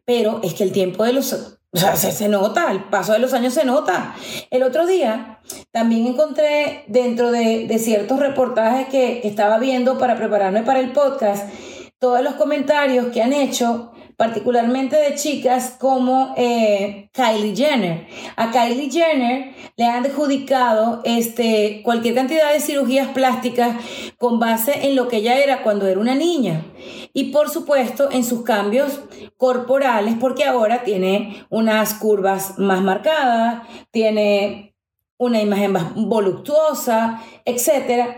Pero 0.06 0.42
es 0.44 0.56
que 0.56 0.64
el 0.64 0.72
tiempo 0.72 1.04
de 1.04 1.14
los 1.14 1.60
o 1.74 1.78
sea, 1.78 1.96
se, 1.96 2.28
nota, 2.28 2.70
el 2.72 2.84
paso 2.84 3.14
de 3.14 3.20
los 3.20 3.34
años 3.34 3.56
se 3.56 3.66
nota. 3.66 4.14
El 4.52 4.62
otro 4.62 4.86
día 4.86 5.40
también 5.72 6.06
encontré 6.06 6.84
dentro 6.88 7.32
de, 7.32 7.68
ciertos 7.80 8.20
reportajes 8.20 8.88
que, 8.90 9.28
estaba 9.28 9.58
viendo 9.58 9.98
para 9.98 10.16
prepararme 10.16 10.62
para 10.62 10.80
el 10.80 10.92
podcast, 10.92 11.50
todos 11.98 12.22
los 12.22 12.36
comentarios 12.36 13.08
que 13.08 13.24
han 13.24 13.34
hecho 13.34 13.93
particularmente 14.24 14.96
de 14.96 15.16
chicas 15.16 15.76
como 15.78 16.34
eh, 16.38 17.10
Kylie 17.12 17.54
Jenner. 17.54 18.08
A 18.38 18.52
Kylie 18.52 18.90
Jenner 18.90 19.54
le 19.76 19.84
han 19.84 20.06
adjudicado 20.06 21.02
este, 21.04 21.82
cualquier 21.84 22.16
cantidad 22.16 22.54
de 22.54 22.62
cirugías 22.62 23.10
plásticas 23.10 23.76
con 24.18 24.40
base 24.40 24.88
en 24.88 24.96
lo 24.96 25.10
que 25.10 25.18
ella 25.18 25.44
era 25.44 25.62
cuando 25.62 25.88
era 25.88 26.00
una 26.00 26.16
niña. 26.16 26.64
Y 27.12 27.32
por 27.34 27.50
supuesto 27.50 28.10
en 28.14 28.24
sus 28.24 28.44
cambios 28.44 29.02
corporales, 29.36 30.16
porque 30.18 30.46
ahora 30.46 30.86
tiene 30.86 31.46
unas 31.50 31.94
curvas 31.96 32.58
más 32.58 32.82
marcadas, 32.82 33.68
tiene 33.92 34.74
una 35.18 35.42
imagen 35.42 35.74
más 35.74 35.96
voluptuosa, 35.96 37.22
etc. 37.44 38.16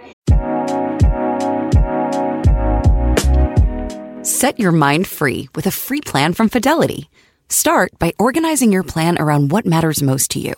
Set 4.25 4.59
your 4.59 4.71
mind 4.71 5.05
free 5.05 5.49
with 5.53 5.67
a 5.67 5.71
free 5.71 6.01
plan 6.01 6.33
from 6.33 6.49
Fidelity. 6.49 7.11
Start 7.47 7.91
by 7.99 8.11
organizing 8.17 8.71
your 8.71 8.81
plan 8.81 9.19
around 9.19 9.51
what 9.51 9.67
matters 9.67 10.01
most 10.01 10.31
to 10.31 10.39
you. 10.39 10.55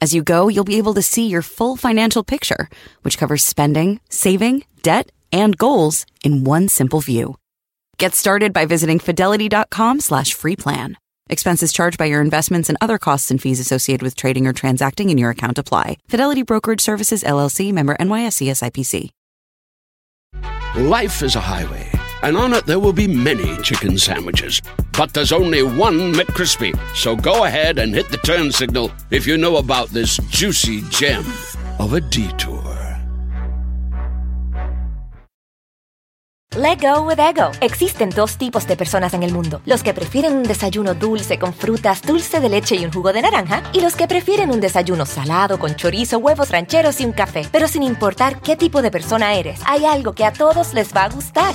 As 0.00 0.14
you 0.14 0.22
go, 0.22 0.48
you'll 0.48 0.64
be 0.64 0.78
able 0.78 0.94
to 0.94 1.02
see 1.02 1.26
your 1.26 1.42
full 1.42 1.76
financial 1.76 2.24
picture, 2.24 2.70
which 3.02 3.18
covers 3.18 3.44
spending, 3.44 4.00
saving, 4.08 4.64
debt, 4.80 5.12
and 5.30 5.58
goals 5.58 6.06
in 6.24 6.44
one 6.44 6.68
simple 6.68 7.02
view. 7.02 7.36
Get 7.98 8.14
started 8.14 8.54
by 8.54 8.64
visiting 8.64 8.98
fidelity.com 8.98 10.00
slash 10.00 10.32
free 10.32 10.56
plan. 10.56 10.96
Expenses 11.28 11.70
charged 11.70 11.98
by 11.98 12.06
your 12.06 12.22
investments 12.22 12.70
and 12.70 12.78
other 12.80 12.96
costs 12.96 13.30
and 13.30 13.42
fees 13.42 13.60
associated 13.60 14.02
with 14.02 14.16
trading 14.16 14.46
or 14.46 14.54
transacting 14.54 15.10
in 15.10 15.18
your 15.18 15.28
account 15.28 15.58
apply. 15.58 15.98
Fidelity 16.08 16.44
Brokerage 16.44 16.80
Services, 16.80 17.22
LLC, 17.22 17.74
member 17.74 17.94
NYSE 18.00 18.48
SIPC. 18.48 19.10
Life 20.74 21.22
is 21.22 21.36
a 21.36 21.40
highway, 21.40 21.86
and 22.22 22.36
on 22.36 22.52
it 22.52 22.64
there 22.66 22.78
will 22.78 22.92
be 22.92 23.08
many 23.08 23.56
chicken 23.62 23.98
sandwiches. 23.98 24.62
But 24.96 25.12
there's 25.12 25.32
only 25.32 25.62
one 25.62 26.12
McCrispy. 26.12 26.72
So 26.94 27.16
go 27.16 27.44
ahead 27.44 27.78
and 27.78 27.94
hit 27.94 28.08
the 28.10 28.18
turn 28.18 28.52
signal 28.52 28.90
if 29.10 29.26
you 29.26 29.36
know 29.36 29.56
about 29.56 29.90
this 29.90 30.18
juicy 30.30 30.82
gem 30.90 31.24
of 31.78 31.94
a 31.94 32.00
detour. 32.00 32.60
Let 36.54 36.82
go 36.82 37.06
with 37.06 37.18
ego. 37.18 37.50
Existen 37.62 38.10
dos 38.10 38.36
tipos 38.36 38.66
de 38.66 38.76
personas 38.76 39.14
en 39.14 39.22
el 39.22 39.32
mundo: 39.32 39.62
los 39.64 39.82
que 39.82 39.94
prefieren 39.94 40.34
un 40.34 40.42
desayuno 40.42 40.92
dulce 40.92 41.38
con 41.38 41.54
frutas, 41.54 42.02
dulce 42.02 42.40
de 42.40 42.50
leche 42.50 42.76
y 42.76 42.84
un 42.84 42.92
jugo 42.92 43.14
de 43.14 43.22
naranja, 43.22 43.62
y 43.72 43.80
los 43.80 43.96
que 43.96 44.06
prefieren 44.06 44.50
un 44.50 44.60
desayuno 44.60 45.06
salado 45.06 45.58
con 45.58 45.76
chorizo, 45.76 46.18
huevos 46.18 46.50
rancheros 46.50 47.00
y 47.00 47.06
un 47.06 47.12
café. 47.12 47.48
Pero 47.50 47.68
sin 47.68 47.82
importar 47.82 48.38
qué 48.42 48.54
tipo 48.56 48.82
de 48.82 48.90
persona 48.90 49.32
eres, 49.34 49.60
hay 49.64 49.86
algo 49.86 50.12
que 50.12 50.26
a 50.26 50.32
todos 50.34 50.74
les 50.74 50.94
va 50.94 51.04
a 51.04 51.08
gustar. 51.08 51.54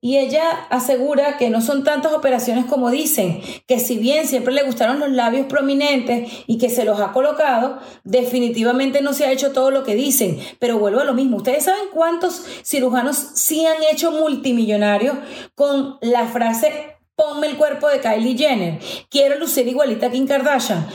Y 0.00 0.18
ella 0.18 0.66
asegura 0.68 1.38
que 1.38 1.48
no 1.48 1.62
son 1.62 1.84
tantas 1.84 2.12
operaciones 2.12 2.66
como 2.66 2.90
dicen, 2.90 3.40
que 3.66 3.80
si 3.80 3.96
bien 3.98 4.26
siempre 4.26 4.52
le 4.52 4.62
gustaron 4.62 5.00
los 5.00 5.10
labios 5.10 5.46
prominentes 5.46 6.30
y 6.46 6.58
que 6.58 6.68
se 6.68 6.84
los 6.84 7.00
ha 7.00 7.12
colocado, 7.12 7.78
definitivamente 8.04 9.00
no 9.00 9.14
se 9.14 9.24
ha 9.24 9.32
hecho 9.32 9.52
todo 9.52 9.70
lo 9.70 9.82
que 9.82 9.94
dicen. 9.94 10.38
Pero 10.58 10.78
vuelvo 10.78 11.00
a 11.00 11.04
lo 11.04 11.14
mismo, 11.14 11.38
¿ustedes 11.38 11.64
saben 11.64 11.88
cuántos 11.94 12.44
cirujanos 12.62 13.16
sí 13.16 13.64
han 13.64 13.82
hecho 13.90 14.12
multimillonarios 14.12 15.16
con 15.54 15.96
la 16.02 16.26
frase 16.26 16.96
ponme 17.16 17.48
el 17.48 17.56
cuerpo 17.58 17.86
de 17.88 18.00
Kylie 18.00 18.36
Jenner, 18.36 18.78
quiero 19.10 19.38
lucir 19.38 19.68
igualita 19.68 20.06
a 20.06 20.10
Kim 20.10 20.26
Kardashian? 20.26 20.86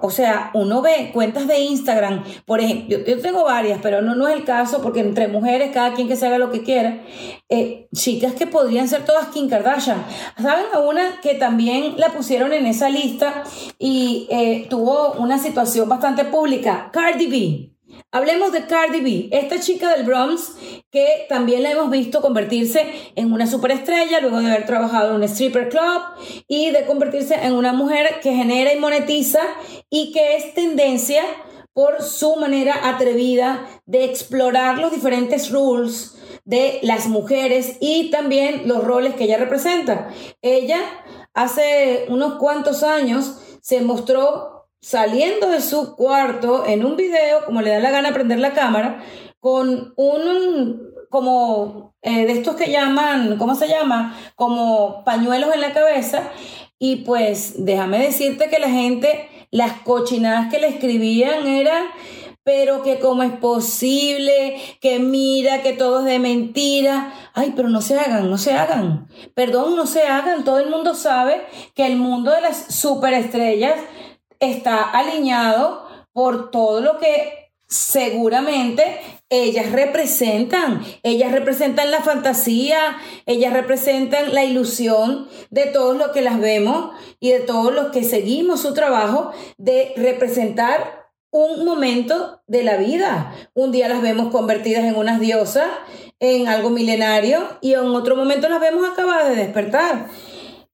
O 0.00 0.10
sea, 0.10 0.50
uno 0.54 0.82
ve 0.82 1.10
cuentas 1.12 1.46
de 1.46 1.60
Instagram, 1.60 2.24
por 2.46 2.60
ejemplo, 2.60 2.98
yo, 3.06 3.20
tengo 3.20 3.44
varias, 3.44 3.80
pero 3.82 4.02
no, 4.02 4.14
no 4.14 4.28
es 4.28 4.36
el 4.36 4.44
caso 4.44 4.80
porque 4.82 5.00
entre 5.00 5.28
mujeres, 5.28 5.70
cada 5.72 5.94
quien 5.94 6.08
que 6.08 6.16
se 6.16 6.26
haga 6.26 6.38
lo 6.38 6.50
que 6.50 6.62
quiera, 6.62 7.02
eh, 7.48 7.88
chicas 7.94 8.34
que 8.34 8.46
podrían 8.46 8.88
ser 8.88 9.04
todas 9.04 9.28
Kim 9.28 9.48
Kardashian. 9.48 10.04
¿Saben 10.40 10.66
a 10.72 10.80
una 10.80 11.20
que 11.22 11.34
también 11.34 11.94
la 11.96 12.10
pusieron 12.10 12.52
en 12.52 12.66
esa 12.66 12.88
lista 12.88 13.44
y 13.78 14.26
eh, 14.30 14.66
tuvo 14.68 15.12
una 15.14 15.38
situación 15.38 15.88
bastante 15.88 16.24
pública? 16.24 16.90
Cardi 16.92 17.26
B. 17.26 17.77
Hablemos 18.10 18.52
de 18.52 18.64
Cardi 18.64 19.00
B, 19.02 19.28
esta 19.32 19.60
chica 19.60 19.94
del 19.94 20.06
Bronx 20.06 20.54
que 20.90 21.26
también 21.28 21.62
la 21.62 21.72
hemos 21.72 21.90
visto 21.90 22.22
convertirse 22.22 23.12
en 23.16 23.34
una 23.34 23.46
superestrella 23.46 24.20
luego 24.20 24.40
de 24.40 24.46
haber 24.46 24.64
trabajado 24.64 25.10
en 25.10 25.16
un 25.16 25.24
stripper 25.24 25.68
club 25.68 26.02
y 26.46 26.70
de 26.70 26.86
convertirse 26.86 27.34
en 27.34 27.52
una 27.52 27.74
mujer 27.74 28.20
que 28.22 28.32
genera 28.34 28.72
y 28.72 28.80
monetiza 28.80 29.40
y 29.90 30.12
que 30.12 30.36
es 30.36 30.54
tendencia 30.54 31.22
por 31.74 32.02
su 32.02 32.36
manera 32.36 32.88
atrevida 32.88 33.68
de 33.84 34.04
explorar 34.04 34.78
los 34.78 34.90
diferentes 34.90 35.50
rules 35.50 36.16
de 36.46 36.78
las 36.82 37.08
mujeres 37.08 37.76
y 37.78 38.10
también 38.10 38.66
los 38.66 38.84
roles 38.84 39.16
que 39.16 39.24
ella 39.24 39.36
representa. 39.36 40.08
Ella 40.40 40.80
hace 41.34 42.06
unos 42.08 42.36
cuantos 42.38 42.82
años 42.82 43.38
se 43.60 43.82
mostró 43.82 44.57
saliendo 44.80 45.48
de 45.48 45.60
su 45.60 45.96
cuarto 45.96 46.64
en 46.66 46.84
un 46.84 46.96
video, 46.96 47.44
como 47.44 47.62
le 47.62 47.70
da 47.70 47.80
la 47.80 47.90
gana 47.90 48.12
prender 48.12 48.38
la 48.38 48.52
cámara, 48.52 49.02
con 49.40 49.92
un, 49.96 50.92
como 51.10 51.94
eh, 52.02 52.26
de 52.26 52.32
estos 52.32 52.56
que 52.56 52.70
llaman, 52.70 53.36
¿cómo 53.38 53.54
se 53.54 53.68
llama? 53.68 54.16
Como 54.34 55.04
pañuelos 55.04 55.54
en 55.54 55.60
la 55.60 55.72
cabeza. 55.72 56.30
Y 56.78 56.96
pues 56.96 57.64
déjame 57.64 57.98
decirte 57.98 58.48
que 58.48 58.58
la 58.58 58.68
gente, 58.68 59.28
las 59.50 59.80
cochinadas 59.82 60.50
que 60.52 60.60
le 60.60 60.68
escribían 60.68 61.46
eran, 61.46 61.84
pero 62.44 62.82
que 62.82 62.98
cómo 62.98 63.24
es 63.24 63.32
posible, 63.32 64.56
que 64.80 64.98
mira, 65.00 65.60
que 65.62 65.72
todo 65.72 66.00
es 66.00 66.04
de 66.06 66.18
mentira. 66.18 67.12
Ay, 67.34 67.52
pero 67.54 67.68
no 67.68 67.82
se 67.82 67.98
hagan, 67.98 68.30
no 68.30 68.38
se 68.38 68.54
hagan. 68.54 69.08
Perdón, 69.34 69.76
no 69.76 69.86
se 69.86 70.04
hagan. 70.04 70.44
Todo 70.44 70.58
el 70.58 70.70
mundo 70.70 70.94
sabe 70.94 71.42
que 71.74 71.84
el 71.84 71.96
mundo 71.96 72.30
de 72.30 72.40
las 72.40 72.74
superestrellas 72.74 73.74
está 74.40 74.82
alineado 74.82 75.86
por 76.12 76.50
todo 76.50 76.80
lo 76.80 76.98
que 76.98 77.52
seguramente 77.68 79.00
ellas 79.28 79.72
representan. 79.72 80.84
Ellas 81.02 81.32
representan 81.32 81.90
la 81.90 82.00
fantasía, 82.00 82.98
ellas 83.26 83.52
representan 83.52 84.34
la 84.34 84.44
ilusión 84.44 85.28
de 85.50 85.66
todos 85.66 85.96
los 85.96 86.08
que 86.08 86.22
las 86.22 86.40
vemos 86.40 86.92
y 87.20 87.30
de 87.30 87.40
todos 87.40 87.72
los 87.72 87.90
que 87.90 88.04
seguimos 88.04 88.62
su 88.62 88.72
trabajo 88.74 89.32
de 89.58 89.92
representar 89.96 91.08
un 91.30 91.64
momento 91.64 92.42
de 92.46 92.62
la 92.62 92.76
vida. 92.76 93.34
Un 93.54 93.70
día 93.70 93.88
las 93.88 94.00
vemos 94.00 94.32
convertidas 94.32 94.84
en 94.84 94.96
unas 94.96 95.20
diosas, 95.20 95.68
en 96.20 96.48
algo 96.48 96.70
milenario, 96.70 97.58
y 97.60 97.74
en 97.74 97.80
otro 97.80 98.16
momento 98.16 98.48
las 98.48 98.60
vemos 98.60 98.88
acabadas 98.88 99.28
de 99.28 99.36
despertar. 99.36 100.06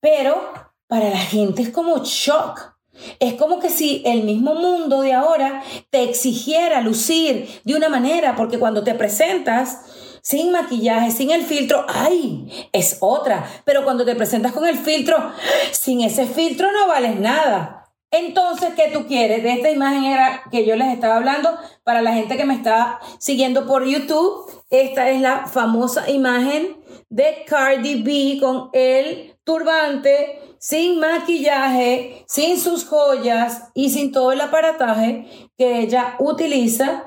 Pero 0.01 0.53
para 0.87 1.11
la 1.11 1.19
gente 1.19 1.63
es 1.63 1.71
como 1.71 2.05
shock. 2.05 2.74
Es 3.19 3.35
como 3.35 3.59
que 3.61 3.71
si 3.71 4.03
el 4.05 4.25
mismo 4.25 4.55
mundo 4.55 5.01
de 5.01 5.13
ahora 5.13 5.63
te 5.91 6.03
exigiera 6.03 6.81
lucir 6.81 7.49
de 7.65 7.75
una 7.75 7.89
manera, 7.89 8.37
porque 8.37 8.59
cuando 8.59 8.85
te 8.85 8.95
presentas 8.95 9.79
sin 10.23 10.53
maquillaje, 10.53 11.11
sin 11.11 11.31
el 11.31 11.43
filtro, 11.43 11.85
¡ay! 11.89 12.69
Es 12.73 12.97
otra. 13.01 13.45
Pero 13.65 13.85
cuando 13.85 14.05
te 14.05 14.15
presentas 14.15 14.53
con 14.53 14.67
el 14.67 14.79
filtro, 14.79 15.33
sin 15.73 16.01
ese 16.01 16.27
filtro 16.27 16.73
no 16.73 16.89
vales 16.89 17.21
nada. 17.21 17.85
Entonces, 18.11 18.71
¿qué 18.77 18.91
tú 18.93 19.07
quieres? 19.07 19.43
De 19.43 19.53
esta 19.53 19.71
imagen 19.71 20.05
era 20.05 20.45
que 20.53 20.65
yo 20.65 20.77
les 20.77 20.95
estaba 20.95 21.17
hablando 21.17 21.51
para 21.83 22.01
la 22.01 22.13
gente 22.13 22.37
que 22.37 22.45
me 22.45 22.55
está 22.55 23.01
siguiendo 23.19 23.67
por 23.67 23.85
YouTube. 23.87 24.51
Esta 24.71 25.11
es 25.11 25.21
la 25.21 25.47
famosa 25.47 26.09
imagen 26.09 26.77
de 27.15 27.45
Cardi 27.47 28.03
B 28.03 28.41
con 28.41 28.71
el 28.73 29.37
turbante, 29.45 30.57
sin 30.59 30.99
maquillaje, 30.99 32.25
sin 32.27 32.59
sus 32.59 32.85
joyas 32.85 33.71
y 33.73 33.91
sin 33.91 34.11
todo 34.11 34.33
el 34.33 34.41
aparataje 34.41 35.27
que 35.57 35.79
ella 35.79 36.17
utiliza 36.19 37.05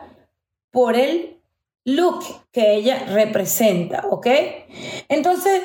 por 0.71 0.95
el 0.95 1.41
look 1.83 2.23
que 2.53 2.75
ella 2.75 3.03
representa, 3.09 4.05
¿ok? 4.09 4.27
Entonces, 5.09 5.63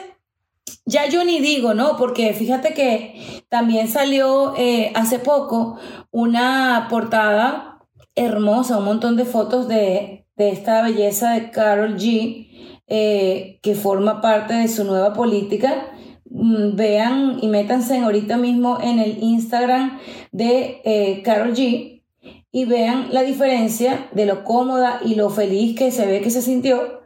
ya 0.87 1.07
yo 1.07 1.23
ni 1.23 1.39
digo, 1.39 1.75
¿no? 1.75 1.97
Porque 1.97 2.33
fíjate 2.33 2.75
que 2.75 3.45
también 3.49 3.87
salió 3.87 4.55
eh, 4.57 4.91
hace 4.97 5.21
poco 5.21 5.79
una 6.11 6.89
portada 6.91 7.79
hermosa, 8.17 8.79
un 8.79 8.87
montón 8.87 9.17
de 9.17 9.25
fotos 9.25 9.69
de, 9.69 10.19
esta 10.37 10.83
belleza 10.83 11.35
de 11.35 11.53
Carol 11.53 11.97
G, 11.97 12.72
eh, 12.87 13.59
que 13.63 13.75
forma 13.75 14.21
parte 14.21 14.55
de 14.55 14.69
su 14.69 14.85
nueva 14.85 15.13
política. 15.13 15.89
Mm, 16.31 16.77
vean 16.77 17.39
y 17.43 17.49
métanse 17.49 17.99
ahorita 17.99 18.37
mismo 18.37 18.79
en 18.81 18.99
el 18.99 19.23
Instagram 19.23 19.99
de 20.31 20.81
eh, 20.85 21.23
Carol 21.23 21.55
G 21.55 22.03
y 22.51 22.65
vean 22.67 23.09
la 23.13 23.23
diferencia 23.23 24.09
de 24.13 24.27
lo 24.27 24.45
cómoda 24.45 25.01
y 25.05 25.15
lo 25.15 25.31
feliz 25.31 25.77
que 25.77 25.91
se 25.91 26.07
ve 26.07 26.21
que 26.21 26.31
se 26.31 26.43
sintió 26.43 27.01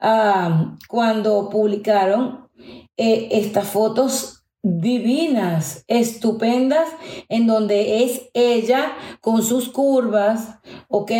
ah, 0.00 0.76
cuando 0.88 1.50
publicaron 1.50 2.48
eh, 2.96 3.28
estas 3.32 3.68
fotos 3.68 4.44
divinas, 4.62 5.84
estupendas, 5.88 6.88
en 7.28 7.46
donde 7.46 8.02
es 8.02 8.30
ella 8.32 8.96
con 9.20 9.42
sus 9.42 9.68
curvas, 9.68 10.58
¿ok? 10.88 11.10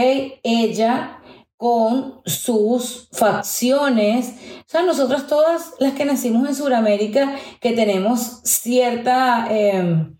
Ella 0.42 1.20
con 1.64 2.20
sus 2.26 3.08
facciones. 3.12 4.34
O 4.58 4.64
sea, 4.66 4.82
nosotras 4.82 5.26
todas 5.26 5.72
las 5.78 5.94
que 5.94 6.04
nacimos 6.04 6.46
en 6.46 6.54
Sudamérica, 6.54 7.36
que 7.58 7.72
tenemos 7.72 8.42
cierta, 8.44 9.46
em, 9.48 10.18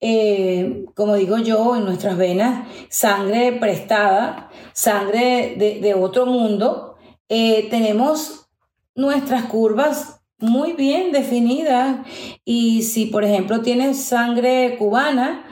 eh, 0.00 0.86
como 0.96 1.14
digo 1.14 1.38
yo, 1.38 1.76
en 1.76 1.84
nuestras 1.84 2.16
venas, 2.16 2.66
sangre 2.88 3.52
prestada, 3.52 4.50
sangre 4.72 5.54
de, 5.56 5.94
otro 5.94 6.26
mundo, 6.26 6.96
eh, 7.28 7.68
tenemos 7.70 8.48
nuestras 8.96 9.44
curvas 9.44 10.22
muy 10.40 10.72
bien 10.72 11.12
definida. 11.12 12.04
Y 12.44 12.82
si, 12.82 13.06
por 13.06 13.22
ejemplo, 13.22 13.60
tienes 13.60 14.02
sangre 14.02 14.74
cubana, 14.76 15.44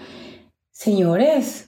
señores, 0.73 1.68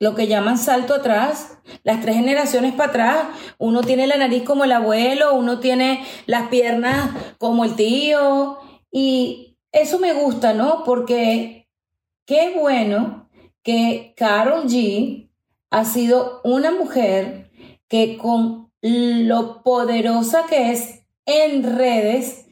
lo 0.00 0.14
que 0.14 0.28
llaman 0.28 0.58
salto 0.58 0.94
atrás, 0.94 1.58
las 1.82 2.00
tres 2.00 2.16
generaciones 2.16 2.74
para 2.74 2.90
atrás, 2.90 3.26
uno 3.58 3.82
tiene 3.82 4.06
la 4.06 4.16
nariz 4.16 4.44
como 4.44 4.64
el 4.64 4.72
abuelo, 4.72 5.34
uno 5.34 5.58
tiene 5.58 6.04
las 6.26 6.48
piernas 6.48 7.10
como 7.38 7.64
el 7.64 7.74
tío. 7.74 8.58
Y 8.92 9.56
eso 9.72 9.98
me 9.98 10.12
gusta, 10.12 10.54
¿no? 10.54 10.84
Porque 10.84 11.68
qué 12.26 12.54
bueno 12.56 13.28
que 13.62 14.14
Carol 14.16 14.64
G 14.64 15.28
ha 15.70 15.84
sido 15.84 16.40
una 16.44 16.70
mujer 16.70 17.50
que 17.88 18.16
con 18.16 18.70
lo 18.80 19.62
poderosa 19.62 20.46
que 20.48 20.72
es 20.72 21.02
en 21.26 21.76
redes 21.76 22.46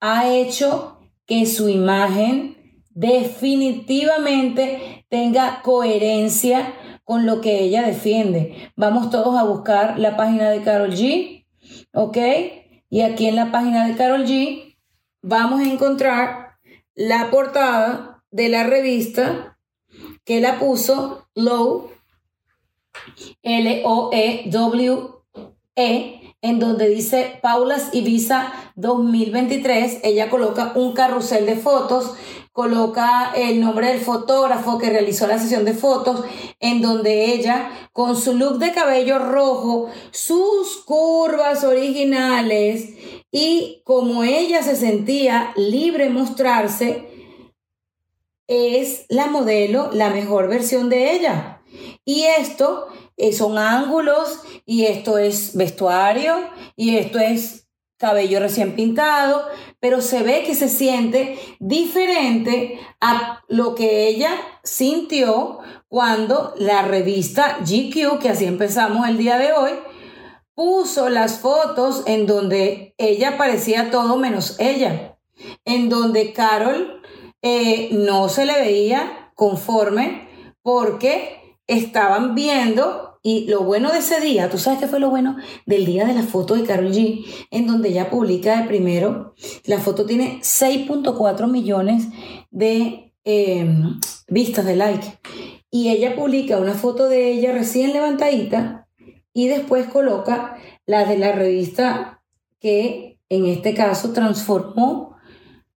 ha 0.00 0.28
hecho 0.28 0.98
que 1.26 1.46
su 1.46 1.68
imagen 1.68 2.56
definitivamente 2.90 4.99
tenga 5.10 5.60
coherencia 5.62 6.72
con 7.04 7.26
lo 7.26 7.42
que 7.42 7.60
ella 7.60 7.82
defiende. 7.82 8.72
Vamos 8.76 9.10
todos 9.10 9.36
a 9.36 9.42
buscar 9.42 9.98
la 9.98 10.16
página 10.16 10.48
de 10.48 10.62
Carol 10.62 10.92
G, 10.92 11.44
¿ok? 11.92 12.16
Y 12.88 13.02
aquí 13.02 13.26
en 13.26 13.36
la 13.36 13.52
página 13.52 13.86
de 13.86 13.96
Carol 13.96 14.24
G 14.24 14.76
vamos 15.20 15.60
a 15.60 15.64
encontrar 15.64 16.52
la 16.94 17.30
portada 17.30 18.22
de 18.30 18.48
la 18.48 18.62
revista 18.62 19.58
que 20.24 20.40
la 20.40 20.58
puso 20.58 21.26
Low, 21.34 21.90
L-O-E-W-E, 23.42 24.60
en 26.42 26.58
donde 26.58 26.88
dice 26.88 27.38
Paulas 27.42 27.92
Ibiza 27.92 28.52
2023. 28.76 30.00
Ella 30.04 30.30
coloca 30.30 30.72
un 30.76 30.92
carrusel 30.92 31.46
de 31.46 31.56
fotos, 31.56 32.14
coloca 32.60 33.32
el 33.34 33.58
nombre 33.58 33.86
del 33.86 34.00
fotógrafo 34.00 34.76
que 34.76 34.90
realizó 34.90 35.26
la 35.26 35.38
sesión 35.38 35.64
de 35.64 35.72
fotos, 35.72 36.26
en 36.60 36.82
donde 36.82 37.32
ella, 37.32 37.70
con 37.94 38.14
su 38.16 38.34
look 38.34 38.58
de 38.58 38.72
cabello 38.72 39.18
rojo, 39.18 39.88
sus 40.10 40.76
curvas 40.84 41.64
originales 41.64 42.90
y 43.32 43.80
como 43.86 44.24
ella 44.24 44.62
se 44.62 44.76
sentía 44.76 45.54
libre 45.56 46.10
mostrarse, 46.10 47.08
es 48.46 49.06
la 49.08 49.28
modelo, 49.28 49.88
la 49.94 50.10
mejor 50.10 50.46
versión 50.48 50.90
de 50.90 51.14
ella. 51.14 51.62
Y 52.04 52.24
esto 52.24 52.88
eh, 53.16 53.32
son 53.32 53.56
ángulos 53.56 54.42
y 54.66 54.84
esto 54.84 55.16
es 55.16 55.56
vestuario 55.56 56.34
y 56.76 56.98
esto 56.98 57.20
es 57.20 57.69
cabello 58.00 58.40
recién 58.40 58.74
pintado, 58.74 59.44
pero 59.78 60.00
se 60.00 60.22
ve 60.22 60.42
que 60.42 60.54
se 60.54 60.70
siente 60.70 61.38
diferente 61.58 62.80
a 62.98 63.42
lo 63.46 63.74
que 63.74 64.08
ella 64.08 64.30
sintió 64.64 65.58
cuando 65.86 66.54
la 66.56 66.80
revista 66.80 67.58
GQ, 67.60 68.18
que 68.18 68.30
así 68.30 68.46
empezamos 68.46 69.06
el 69.06 69.18
día 69.18 69.36
de 69.36 69.52
hoy, 69.52 69.72
puso 70.54 71.10
las 71.10 71.40
fotos 71.40 72.02
en 72.06 72.26
donde 72.26 72.94
ella 72.96 73.36
parecía 73.36 73.90
todo 73.90 74.16
menos 74.16 74.56
ella, 74.58 75.18
en 75.66 75.90
donde 75.90 76.32
Carol 76.32 77.02
eh, 77.42 77.90
no 77.92 78.30
se 78.30 78.46
le 78.46 78.60
veía 78.60 79.30
conforme 79.34 80.26
porque 80.62 81.58
estaban 81.66 82.34
viendo 82.34 83.09
y 83.22 83.46
lo 83.46 83.64
bueno 83.64 83.92
de 83.92 83.98
ese 83.98 84.20
día, 84.20 84.48
¿tú 84.48 84.56
sabes 84.56 84.80
qué 84.80 84.86
fue 84.86 84.98
lo 84.98 85.10
bueno? 85.10 85.36
Del 85.66 85.84
día 85.84 86.06
de 86.06 86.14
la 86.14 86.22
foto 86.22 86.54
de 86.54 86.64
Carol 86.64 86.92
G, 86.92 87.24
en 87.50 87.66
donde 87.66 87.90
ella 87.90 88.08
publica 88.08 88.60
de 88.60 88.66
primero, 88.66 89.34
la 89.64 89.78
foto 89.78 90.06
tiene 90.06 90.40
6.4 90.40 91.46
millones 91.50 92.08
de 92.50 93.12
em, 93.24 94.00
vistas 94.28 94.64
de 94.64 94.76
like. 94.76 95.18
Y 95.70 95.90
ella 95.90 96.16
publica 96.16 96.56
una 96.56 96.72
foto 96.72 97.08
de 97.08 97.30
ella 97.30 97.52
recién 97.52 97.92
levantadita 97.92 98.88
y 99.34 99.48
después 99.48 99.86
coloca 99.86 100.56
la 100.86 101.04
de 101.04 101.18
la 101.18 101.32
revista 101.32 102.22
que 102.58 103.18
en 103.28 103.46
este 103.46 103.74
caso 103.74 104.12
transformó, 104.12 105.16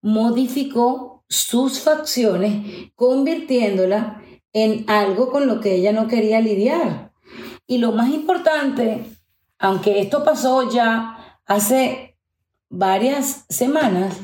modificó 0.03 1.24
sus 1.29 1.81
facciones, 1.81 2.90
convirtiéndola 2.94 4.22
en 4.53 4.85
algo 4.88 5.31
con 5.31 5.46
lo 5.46 5.61
que 5.61 5.74
ella 5.74 5.92
no 5.92 6.07
quería 6.07 6.40
lidiar. 6.40 7.09
Y 7.70 7.78
lo 7.78 7.92
más 7.92 8.09
importante, 8.09 9.04
aunque 9.61 10.00
esto 10.00 10.24
pasó 10.24 10.68
ya 10.72 11.38
hace 11.46 12.09
varias 12.70 13.46
semanas 13.48 14.16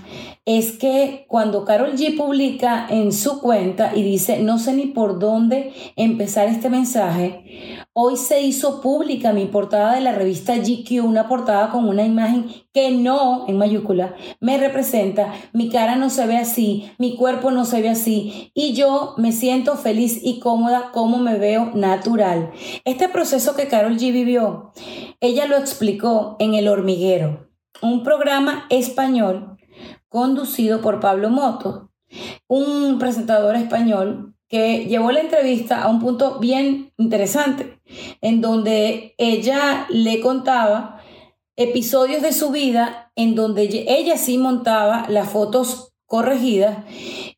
es 0.45 0.71
que 0.71 1.27
cuando 1.29 1.65
Carol 1.65 1.97
G 1.97 2.17
publica 2.17 2.87
en 2.89 3.13
su 3.13 3.41
cuenta 3.41 3.91
y 3.97 4.05
dice, 4.05 4.39
no 4.39 4.61
sé 4.61 4.75
ni 4.75 4.87
por 4.87 5.19
dónde 5.19 5.73
empezar 5.97 6.47
este 6.47 6.71
mensaje, 6.71 7.85
hoy 7.93 8.17
se 8.17 8.43
hizo 8.43 8.81
pública 8.81 9.33
mi 9.33 9.47
portada 9.47 9.97
de 9.97 10.01
la 10.01 10.13
revista 10.13 10.55
GQ, 10.57 11.05
una 11.05 11.27
portada 11.27 11.71
con 11.71 11.89
una 11.89 12.05
imagen 12.05 12.47
que 12.73 12.93
no, 12.93 13.47
en 13.49 13.59
mayúscula, 13.59 14.15
me 14.39 14.57
representa, 14.59 15.35
mi 15.53 15.69
cara 15.69 15.97
no 15.97 16.09
se 16.09 16.27
ve 16.27 16.37
así, 16.37 16.93
mi 16.99 17.17
cuerpo 17.17 17.51
no 17.51 17.65
se 17.65 17.83
ve 17.83 17.89
así 17.89 18.53
y 18.55 18.75
yo 18.75 19.15
me 19.17 19.33
siento 19.33 19.75
feliz 19.75 20.21
y 20.23 20.39
cómoda 20.39 20.93
como 20.93 21.19
me 21.19 21.37
veo 21.37 21.73
natural. 21.75 22.53
Este 22.85 23.09
proceso 23.09 23.57
que 23.57 23.67
Carol 23.67 23.99
G 23.99 24.13
vivió, 24.13 24.71
ella 25.19 25.47
lo 25.47 25.57
explicó 25.57 26.37
en 26.39 26.55
El 26.55 26.69
Hormiguero, 26.69 27.46
un 27.83 28.03
programa 28.03 28.67
español 28.71 29.57
conducido 30.09 30.81
por 30.81 31.01
Pablo 31.01 31.31
Moto, 31.31 31.91
un 32.49 32.99
presentador 32.99 33.57
español 33.57 34.35
que 34.49 34.87
llevó 34.87 35.11
la 35.11 35.21
entrevista 35.21 35.83
a 35.83 35.89
un 35.89 36.01
punto 36.01 36.39
bien 36.39 36.93
interesante, 36.97 37.81
en 38.21 38.41
donde 38.41 39.15
ella 39.19 39.87
le 39.89 40.21
contaba 40.21 41.03
episodios 41.57 42.23
de 42.23 42.33
su 42.33 42.51
vida 42.51 43.13
en 43.17 43.35
donde 43.35 43.65
ella 43.89 44.17
sí 44.19 44.39
montaba 44.39 45.07
las 45.09 45.29
fotos 45.31 45.95
corregidas 46.07 46.85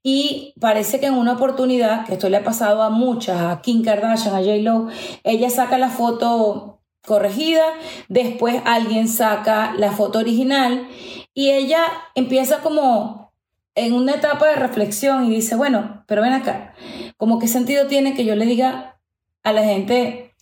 y 0.03 0.55
parece 0.61 1.01
que 1.01 1.07
en 1.07 1.15
una 1.15 1.35
oportunidad, 1.35 2.05
que 2.05 2.15
esto 2.15 2.29
le 2.29 2.37
ha 2.37 2.45
pasado 2.45 2.83
a 2.83 2.91
muchas, 2.91 3.41
a 3.41 3.61
Kim 3.63 3.83
Kardashian, 3.83 4.35
a 4.35 4.39
J. 4.39 4.57
Lo, 4.59 4.89
ella 5.25 5.49
saca 5.51 5.79
la 5.79 5.89
foto 5.89 6.78
corregida, 7.09 7.65
después 8.09 8.63
alguien 8.65 9.09
saca 9.09 9.75
la 9.77 9.91
foto 9.91 10.21
original 10.21 10.87
y 11.35 11.51
ella 11.51 11.83
empieza 12.15 12.59
como 12.59 13.33
en 13.75 13.95
una 13.95 14.15
etapa 14.15 14.47
de 14.47 14.57
reflexión 14.57 15.25
y 15.25 15.35
dice, 15.35 15.57
bueno, 15.57 16.05
pero 16.07 16.23
ven 16.23 16.33
acá, 16.33 16.75
como 17.17 17.39
qué 17.39 17.49
sentido 17.49 17.87
tiene 17.87 18.15
que 18.15 18.25
yo 18.25 18.37
le 18.37 18.45
diga 18.45 19.01
a 19.43 19.53
la 19.53 19.65
gente 19.65 20.35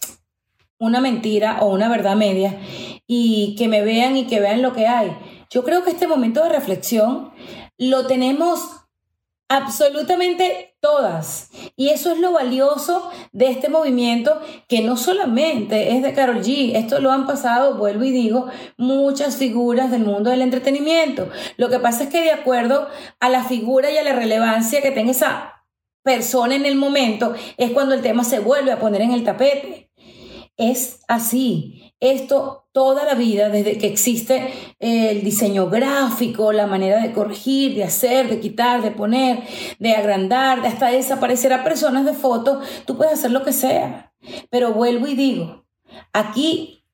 una 0.79 1.01
mentira 1.01 1.59
o 1.61 1.67
una 1.67 1.89
verdad 1.89 2.17
media 2.17 2.59
y 3.07 3.55
que 3.57 3.69
me 3.69 3.83
vean 3.83 4.17
y 4.17 4.27
que 4.27 4.41
vean 4.41 4.63
lo 4.63 4.73
que 4.73 4.87
hay. 4.87 5.17
Yo 5.51 5.65
creo 5.65 5.85
que 5.85 5.91
este 5.91 6.09
momento 6.09 6.43
de 6.43 6.49
reflexión 6.49 7.31
lo 7.79 8.07
tenemos 8.07 8.61
absolutamente 9.49 10.76
todas. 10.87 11.51
Y 11.75 11.89
eso 11.89 12.13
es 12.13 12.21
lo 12.21 12.31
valioso 12.31 13.11
de 13.33 13.51
este 13.51 13.69
movimiento 13.69 14.41
que 14.69 14.83
no 14.83 14.97
solamente 14.97 15.97
es 15.97 16.03
de 16.05 16.13
Carol 16.13 16.45
G, 16.45 16.77
esto 16.77 17.01
lo 17.01 17.11
han 17.11 17.27
pasado, 17.27 17.77
vuelvo 17.77 18.05
y 18.05 18.13
digo, 18.13 18.47
muchas 18.77 19.37
figuras 19.37 19.91
del 19.91 20.05
mundo 20.05 20.31
del 20.31 20.43
entretenimiento. 20.43 21.29
Lo 21.57 21.69
que 21.71 21.81
pasa 21.81 22.05
es 22.05 22.11
que 22.11 22.23
de 22.23 22.31
acuerdo 22.31 22.87
a 23.19 23.29
la 23.29 23.43
figura 23.43 23.91
y 23.91 23.99
a 23.99 24.05
la 24.05 24.13
relevancia 24.13 24.81
que 24.81 24.93
tenga 24.93 25.11
esa 25.11 25.65
persona 26.05 26.55
en 26.55 26.67
el 26.67 26.77
momento, 26.77 27.35
es 27.57 27.73
cuando 27.73 27.93
el 27.93 28.01
tema 28.01 28.23
se 28.23 28.39
vuelve 28.39 28.71
a 28.71 28.79
poner 28.79 29.01
en 29.01 29.11
el 29.11 29.25
tapete. 29.25 29.86
Es 30.57 31.01
así. 31.09 31.93
Esto 32.01 32.67
toda 32.73 33.05
la 33.05 33.15
vida, 33.15 33.49
desde 33.49 33.79
que 33.79 33.87
existe 33.87 34.53
el 34.81 35.25
diseño 35.25 35.71
gráfico, 35.71 36.53
la 36.53 36.67
manera 36.67 37.01
de 37.01 37.13
corregir, 37.13 37.75
de 37.75 37.85
hacer, 37.85 38.29
de 38.29 38.39
quitar, 38.39 38.83
de 38.83 38.91
poner, 38.91 39.43
de 39.79 39.95
agrandar, 39.95 40.61
de 40.61 40.69
hasta 40.69 40.89
desaparecer 40.89 41.53
a 41.55 41.65
personas 41.65 42.05
de 42.05 42.13
fotos, 42.13 42.67
tú 42.87 42.97
puedes 42.97 43.15
hacer 43.15 43.31
lo 43.31 43.45
que 43.45 43.55
sea. 43.55 44.13
Pero 44.51 44.73
vuelvo 44.73 45.07
y 45.07 45.15
digo, 45.15 45.65
aquí 46.13 46.85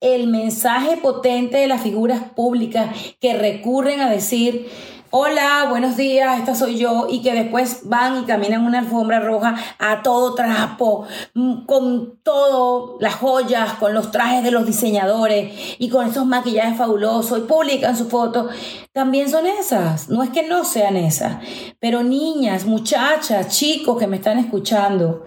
el 0.00 0.28
mensaje 0.28 0.96
potente 0.98 1.56
de 1.56 1.66
las 1.66 1.82
figuras 1.82 2.22
públicas 2.36 2.94
que 3.20 3.34
recurren 3.34 4.00
a 4.00 4.10
decir, 4.10 4.68
hola, 5.10 5.66
buenos 5.70 5.96
días, 5.96 6.38
esta 6.38 6.54
soy 6.54 6.76
yo, 6.78 7.06
y 7.08 7.22
que 7.22 7.32
después 7.32 7.82
van 7.84 8.22
y 8.22 8.26
caminan 8.26 8.64
una 8.64 8.80
alfombra 8.80 9.20
roja 9.20 9.56
a 9.78 10.02
todo 10.02 10.34
trapo, 10.34 11.06
mm, 11.34 11.64
con 11.64 12.18
todo, 12.22 12.98
las 13.00 13.14
joyas, 13.14 13.74
con 13.74 13.94
los 13.94 14.10
trajes 14.10 14.42
de 14.44 14.50
los 14.50 14.66
diseñadores 14.66 15.76
y 15.78 15.88
con 15.88 16.06
esos 16.06 16.26
maquillajes 16.26 16.76
fabulosos 16.76 17.38
y 17.38 17.42
publican 17.42 17.96
su 17.96 18.08
foto, 18.08 18.48
también 18.92 19.30
son 19.30 19.46
esas, 19.46 20.08
no 20.08 20.22
es 20.22 20.30
que 20.30 20.46
no 20.46 20.64
sean 20.64 20.96
esas, 20.96 21.38
pero 21.78 22.02
niñas, 22.02 22.66
muchachas, 22.66 23.56
chicos 23.56 23.98
que 23.98 24.06
me 24.06 24.16
están 24.16 24.38
escuchando, 24.38 25.24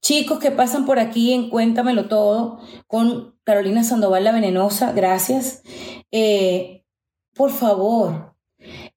chicos 0.00 0.38
que 0.38 0.50
pasan 0.50 0.84
por 0.84 0.98
aquí 0.98 1.32
en 1.32 1.48
Cuéntamelo 1.48 2.08
Todo 2.08 2.58
con 2.86 3.34
Carolina 3.44 3.84
Sandoval 3.84 4.24
la 4.24 4.32
Venenosa, 4.32 4.92
gracias. 4.92 5.62
Eh, 6.10 6.84
por 7.34 7.50
favor, 7.50 8.33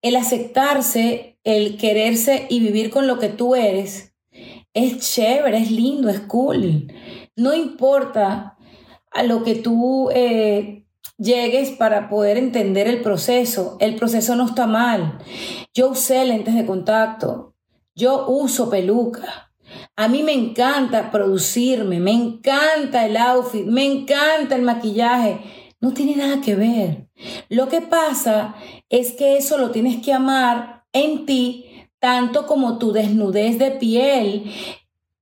el 0.01 0.15
aceptarse, 0.15 1.39
el 1.43 1.77
quererse 1.77 2.47
y 2.49 2.60
vivir 2.60 2.89
con 2.89 3.08
lo 3.08 3.19
que 3.19 3.30
tú 3.30 3.56
eres, 3.56 4.13
es 4.73 4.99
chévere, 4.99 5.58
es 5.58 5.71
lindo, 5.71 6.10
es 6.10 6.19
cool. 6.21 6.93
No 7.36 7.53
importa 7.53 8.58
a 9.12 9.23
lo 9.23 9.43
que 9.43 9.56
tú 9.56 10.10
eh, 10.13 10.86
llegues 11.17 11.71
para 11.71 12.10
poder 12.10 12.38
entender 12.38 12.88
el 12.88 13.01
proceso. 13.01 13.77
El 13.80 13.95
proceso 13.95 14.36
no 14.36 14.45
está 14.45 14.67
mal. 14.67 15.17
Yo 15.73 15.89
usé 15.89 16.25
lentes 16.25 16.53
de 16.53 16.65
contacto. 16.65 17.56
Yo 17.95 18.27
uso 18.27 18.69
peluca. 18.69 19.51
A 19.95 20.08
mí 20.08 20.23
me 20.23 20.34
encanta 20.34 21.12
producirme, 21.12 21.99
me 21.99 22.12
encanta 22.12 23.06
el 23.06 23.17
outfit, 23.17 23.65
me 23.65 23.86
encanta 23.86 24.56
el 24.56 24.62
maquillaje. 24.62 25.39
No 25.80 25.94
tiene 25.94 26.16
nada 26.16 26.42
que 26.42 26.56
ver. 26.56 27.08
Lo 27.50 27.68
que 27.68 27.82
pasa 27.82 28.56
es 28.90 29.13
que 29.13 29.38
eso 29.38 29.58
lo 29.58 29.72
tienes 29.72 30.04
que 30.04 30.13
amar 30.13 30.86
en 30.92 31.26
ti 31.26 31.66
tanto 32.00 32.46
como 32.46 32.78
tu 32.78 32.92
desnudez 32.92 33.58
de 33.60 33.72
piel, 33.72 34.52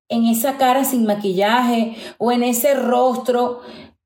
en 0.10 0.26
esa 0.26 0.58
cara 0.58 0.84
sin 0.84 1.06
maquillaje 1.06 1.96
o 2.18 2.32
en 2.32 2.44
ese 2.44 2.74
rostro 2.74 3.62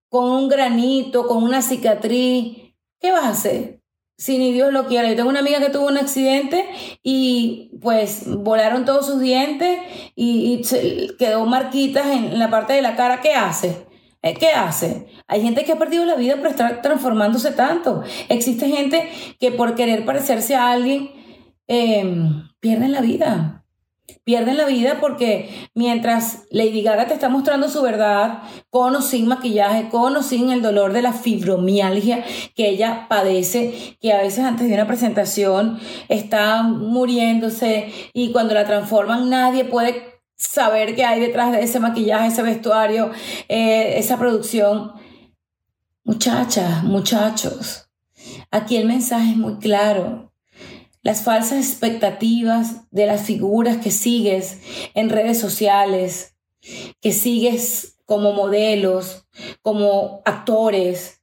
con 0.08 0.32
un 0.32 0.48
granito, 0.48 1.28
con 1.28 1.44
una 1.44 1.62
cicatriz. 1.62 2.74
¿Qué 3.00 3.12
vas 3.12 3.26
a 3.26 3.30
hacer? 3.30 3.82
Si 4.18 4.38
ni 4.38 4.52
Dios 4.52 4.74
lo 4.74 4.86
quiere. 4.88 5.10
Yo 5.10 5.16
tengo 5.16 5.30
una 5.30 5.40
amiga 5.40 5.60
que 5.60 5.70
tuvo 5.70 5.88
un 5.88 5.98
accidente 5.98 6.66
y 7.04 7.72
pues 7.82 8.24
volaron 8.26 8.86
todos 8.86 9.06
sus 9.06 9.20
dientes 9.20 9.80
y, 10.16 10.62
quedó 11.18 11.46
marquitas 11.46 12.08
en 12.08 12.38
la 12.40 12.50
parte 12.50 12.74
de 12.74 12.82
la 12.82 12.96
cara. 12.96 13.22
¿Qué 13.22 13.34
hace? 13.34 13.88
Eh, 14.22 14.34
¿Qué 14.34 14.50
hace? 14.50 15.08
Hay 15.28 15.42
gente 15.42 15.64
que 15.64 15.72
ha 15.72 15.80
perdido 15.80 16.06
la 16.06 16.16
vida 16.16 16.36
por 16.38 16.48
estar 16.48 16.82
transformándose 16.82 17.52
tanto. 17.52 18.04
Existe 18.28 18.68
gente 18.68 19.10
que 19.40 19.52
por 19.52 19.76
querer 19.76 20.06
parecerse 20.06 20.56
a 20.56 20.72
alguien 20.72 21.12
em, 21.68 22.50
pierden 22.60 22.92
la 22.92 23.02
vida. 23.02 23.66
Pierden 24.26 24.58
la 24.58 24.66
vida 24.66 24.98
porque 25.00 25.50
mientras 25.74 26.44
Lady 26.52 26.82
Gaga 26.82 27.08
te 27.08 27.14
está 27.14 27.30
mostrando 27.30 27.70
su 27.70 27.82
verdad, 27.82 28.42
con 28.70 28.96
o 28.96 29.02
sin 29.02 29.28
maquillaje, 29.28 29.88
con 29.90 30.16
o 30.18 30.24
sin 30.24 30.52
el 30.52 30.62
dolor 30.62 30.94
de 30.94 31.02
la 31.02 31.14
fibromialgia 31.14 32.26
que 32.56 32.70
ella 32.70 33.06
padece, 33.08 33.98
que 34.02 34.12
a 34.12 34.22
veces 34.22 34.44
antes 34.44 34.68
de 34.68 34.74
una 34.74 34.88
presentación 34.88 35.80
está 36.10 36.64
muriéndose 36.64 37.94
y 38.14 38.32
cuando 38.32 38.54
la 38.54 38.66
transforman 38.66 39.30
nadie 39.30 39.64
puede 39.64 40.19
saber 40.39 40.95
qué 40.95 41.04
hay 41.04 41.19
detrás 41.19 41.52
de 41.52 41.62
ese 41.62 41.80
maquillaje, 41.80 42.28
ese 42.28 42.41
vestuario, 42.41 43.12
eh, 43.49 43.99
esa 43.99 44.17
producción. 44.17 44.93
Muchachas, 46.04 46.84
muchachos, 46.84 47.89
aquí 48.49 48.78
el 48.78 48.88
mensaje 48.88 49.32
es 49.32 49.38
muy 49.38 49.58
claro. 49.60 50.32
Las 51.04 51.21
falsas 51.23 51.60
expectativas 51.60 52.89
de 52.89 53.06
las 53.06 53.21
figuras 53.21 53.78
que 53.78 53.91
sigues 53.91 54.60
en 54.95 55.10
redes 55.10 55.39
sociales, 55.39 56.36
que 56.99 57.12
sigues 57.12 57.99
como 58.06 58.34
modelos, 58.34 59.28
como 59.62 60.21
actores, 60.25 61.19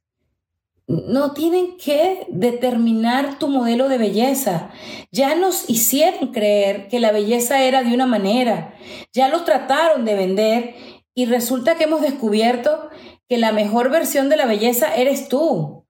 no 0.87 1.33
tienen 1.33 1.75
que 1.77 2.25
determinar 2.29 3.37
tu 3.39 3.49
modelo 3.49 3.89
de 3.89 3.97
belleza. 3.97 4.69
Ya 5.11 5.35
nos 5.35 5.69
hicieron 5.69 6.31
creer 6.31 6.87
que 6.87 7.01
la 7.01 7.11
belleza 7.11 7.61
era 7.63 7.83
de 7.83 7.93
una 7.93 8.05
manera. 8.05 8.73
Ya 9.11 9.27
lo 9.27 9.43
trataron 9.43 10.05
de 10.05 10.15
vender 10.15 10.75
y 11.13 11.25
resulta 11.25 11.75
que 11.75 11.83
hemos 11.83 12.01
descubierto 12.01 12.89
que 13.27 13.37
la 13.37 13.51
mejor 13.51 13.89
versión 13.89 14.29
de 14.29 14.37
la 14.37 14.45
belleza 14.45 14.95
eres 14.95 15.27
tú. 15.27 15.85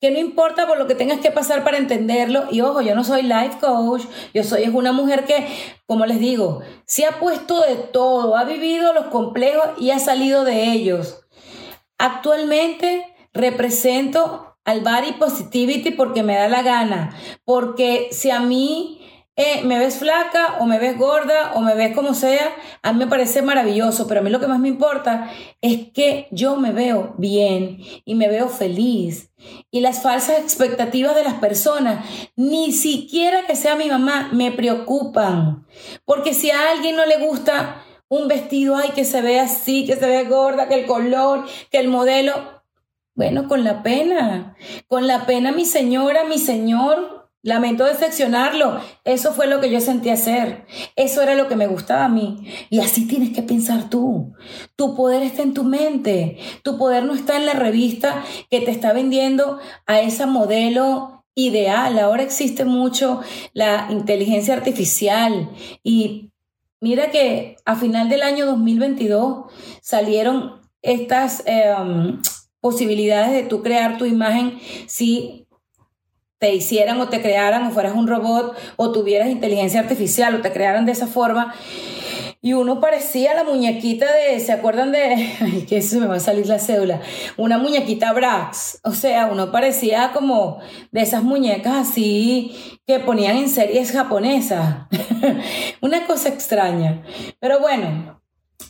Que 0.00 0.12
no 0.12 0.20
importa 0.20 0.68
por 0.68 0.78
lo 0.78 0.86
que 0.86 0.94
tengas 0.94 1.18
que 1.18 1.32
pasar 1.32 1.64
para 1.64 1.78
entenderlo. 1.78 2.46
Y 2.52 2.60
ojo, 2.60 2.80
yo 2.80 2.94
no 2.94 3.02
soy 3.02 3.22
life 3.22 3.56
coach, 3.60 4.02
yo 4.32 4.44
soy 4.44 4.62
es 4.62 4.72
una 4.72 4.92
mujer 4.92 5.24
que, 5.24 5.48
como 5.86 6.06
les 6.06 6.20
digo, 6.20 6.60
se 6.86 7.06
ha 7.06 7.18
puesto 7.18 7.60
de 7.62 7.74
todo, 7.74 8.36
ha 8.36 8.44
vivido 8.44 8.92
los 8.92 9.06
complejos 9.06 9.66
y 9.80 9.90
ha 9.90 9.98
salido 9.98 10.44
de 10.44 10.70
ellos. 10.70 11.24
Actualmente 11.98 13.04
represento 13.38 14.56
al 14.64 14.82
body 14.82 15.12
positivity 15.12 15.92
porque 15.92 16.22
me 16.22 16.34
da 16.34 16.48
la 16.48 16.62
gana, 16.62 17.16
porque 17.44 18.08
si 18.12 18.30
a 18.30 18.40
mí 18.40 19.00
eh, 19.40 19.62
me 19.62 19.78
ves 19.78 19.98
flaca 19.98 20.56
o 20.58 20.66
me 20.66 20.80
ves 20.80 20.98
gorda 20.98 21.52
o 21.54 21.60
me 21.60 21.76
ves 21.76 21.94
como 21.94 22.12
sea, 22.12 22.54
a 22.82 22.92
mí 22.92 22.98
me 22.98 23.06
parece 23.06 23.40
maravilloso, 23.40 24.08
pero 24.08 24.18
a 24.20 24.22
mí 24.24 24.30
lo 24.30 24.40
que 24.40 24.48
más 24.48 24.58
me 24.58 24.66
importa 24.66 25.30
es 25.60 25.92
que 25.92 26.26
yo 26.32 26.56
me 26.56 26.72
veo 26.72 27.14
bien 27.18 27.78
y 28.04 28.16
me 28.16 28.28
veo 28.28 28.48
feliz. 28.48 29.30
Y 29.70 29.80
las 29.80 30.02
falsas 30.02 30.40
expectativas 30.40 31.14
de 31.14 31.22
las 31.22 31.34
personas, 31.34 32.04
ni 32.34 32.72
siquiera 32.72 33.46
que 33.46 33.54
sea 33.54 33.76
mi 33.76 33.88
mamá, 33.88 34.28
me 34.32 34.50
preocupan. 34.50 35.64
Porque 36.04 36.34
si 36.34 36.50
a 36.50 36.72
alguien 36.72 36.96
no 36.96 37.06
le 37.06 37.18
gusta 37.18 37.84
un 38.08 38.26
vestido, 38.26 38.74
ay, 38.74 38.90
que 38.90 39.04
se 39.04 39.22
vea 39.22 39.44
así, 39.44 39.86
que 39.86 39.94
se 39.94 40.06
vea 40.06 40.24
gorda, 40.24 40.68
que 40.68 40.80
el 40.80 40.86
color, 40.86 41.46
que 41.70 41.78
el 41.78 41.86
modelo, 41.86 42.57
bueno, 43.18 43.48
con 43.48 43.64
la 43.64 43.82
pena, 43.82 44.54
con 44.86 45.08
la 45.08 45.26
pena 45.26 45.50
mi 45.50 45.64
señora, 45.64 46.22
mi 46.22 46.38
señor, 46.38 47.18
Lamento 47.42 47.84
decepcionarlo. 47.84 48.80
Eso 49.04 49.32
fue 49.32 49.46
lo 49.46 49.60
que 49.60 49.70
yo 49.70 49.80
sentí 49.80 50.10
hacer. 50.10 50.66
Eso 50.96 51.22
era 51.22 51.34
lo 51.36 51.48
que 51.48 51.56
me 51.56 51.68
gustaba 51.68 52.04
a 52.04 52.08
mí. 52.08 52.52
Y 52.68 52.80
así 52.80 53.06
tienes 53.06 53.32
que 53.32 53.42
pensar 53.42 53.88
tú. 53.88 54.34
Tu 54.74 54.96
poder 54.96 55.22
está 55.22 55.42
en 55.42 55.54
tu 55.54 55.62
mente. 55.62 56.38
Tu 56.62 56.76
poder 56.78 57.04
no 57.04 57.14
está 57.14 57.36
en 57.36 57.46
la 57.46 57.54
revista 57.54 58.24
que 58.50 58.60
te 58.60 58.72
está 58.72 58.92
vendiendo 58.92 59.60
a 59.86 60.00
esa 60.00 60.26
modelo 60.26 61.24
ideal. 61.34 61.98
Ahora 61.98 62.24
existe 62.24 62.64
mucho 62.64 63.20
la 63.52 63.86
inteligencia 63.90 64.54
artificial 64.54 65.50
y 65.84 66.32
mira 66.80 67.10
que 67.12 67.56
a 67.64 67.76
final 67.76 68.08
del 68.08 68.22
año 68.22 68.46
2022 68.46 69.44
salieron 69.80 70.60
estas 70.82 71.42
em, 71.46 72.20
posibilidades 72.68 73.32
de 73.32 73.44
tú 73.44 73.62
crear 73.62 73.96
tu 73.96 74.04
imagen 74.04 74.60
si 74.86 75.46
te 76.36 76.54
hicieran 76.54 77.00
o 77.00 77.08
te 77.08 77.22
crearan 77.22 77.66
o 77.66 77.70
fueras 77.70 77.94
un 77.94 78.06
robot 78.06 78.54
o 78.76 78.92
tuvieras 78.92 79.30
inteligencia 79.30 79.80
artificial 79.80 80.34
o 80.34 80.42
te 80.42 80.52
crearan 80.52 80.84
de 80.84 80.92
esa 80.92 81.06
forma. 81.06 81.54
Y 82.42 82.52
uno 82.52 82.78
parecía 82.78 83.32
la 83.32 83.42
muñequita 83.42 84.04
de, 84.12 84.38
¿se 84.40 84.52
acuerdan 84.52 84.92
de? 84.92 84.98
Ay, 85.40 85.64
que 85.66 85.78
eso 85.78 85.98
me 85.98 86.06
va 86.06 86.16
a 86.16 86.20
salir 86.20 86.46
la 86.46 86.58
cédula. 86.58 87.00
Una 87.38 87.56
muñequita 87.56 88.12
Brax. 88.12 88.80
O 88.84 88.92
sea, 88.92 89.28
uno 89.32 89.50
parecía 89.50 90.10
como 90.12 90.58
de 90.92 91.00
esas 91.00 91.22
muñecas 91.22 91.88
así 91.88 92.54
que 92.86 93.00
ponían 93.00 93.38
en 93.38 93.48
series 93.48 93.92
japonesas. 93.92 94.88
Una 95.80 96.06
cosa 96.06 96.28
extraña. 96.28 97.02
Pero 97.40 97.60
bueno, 97.60 98.20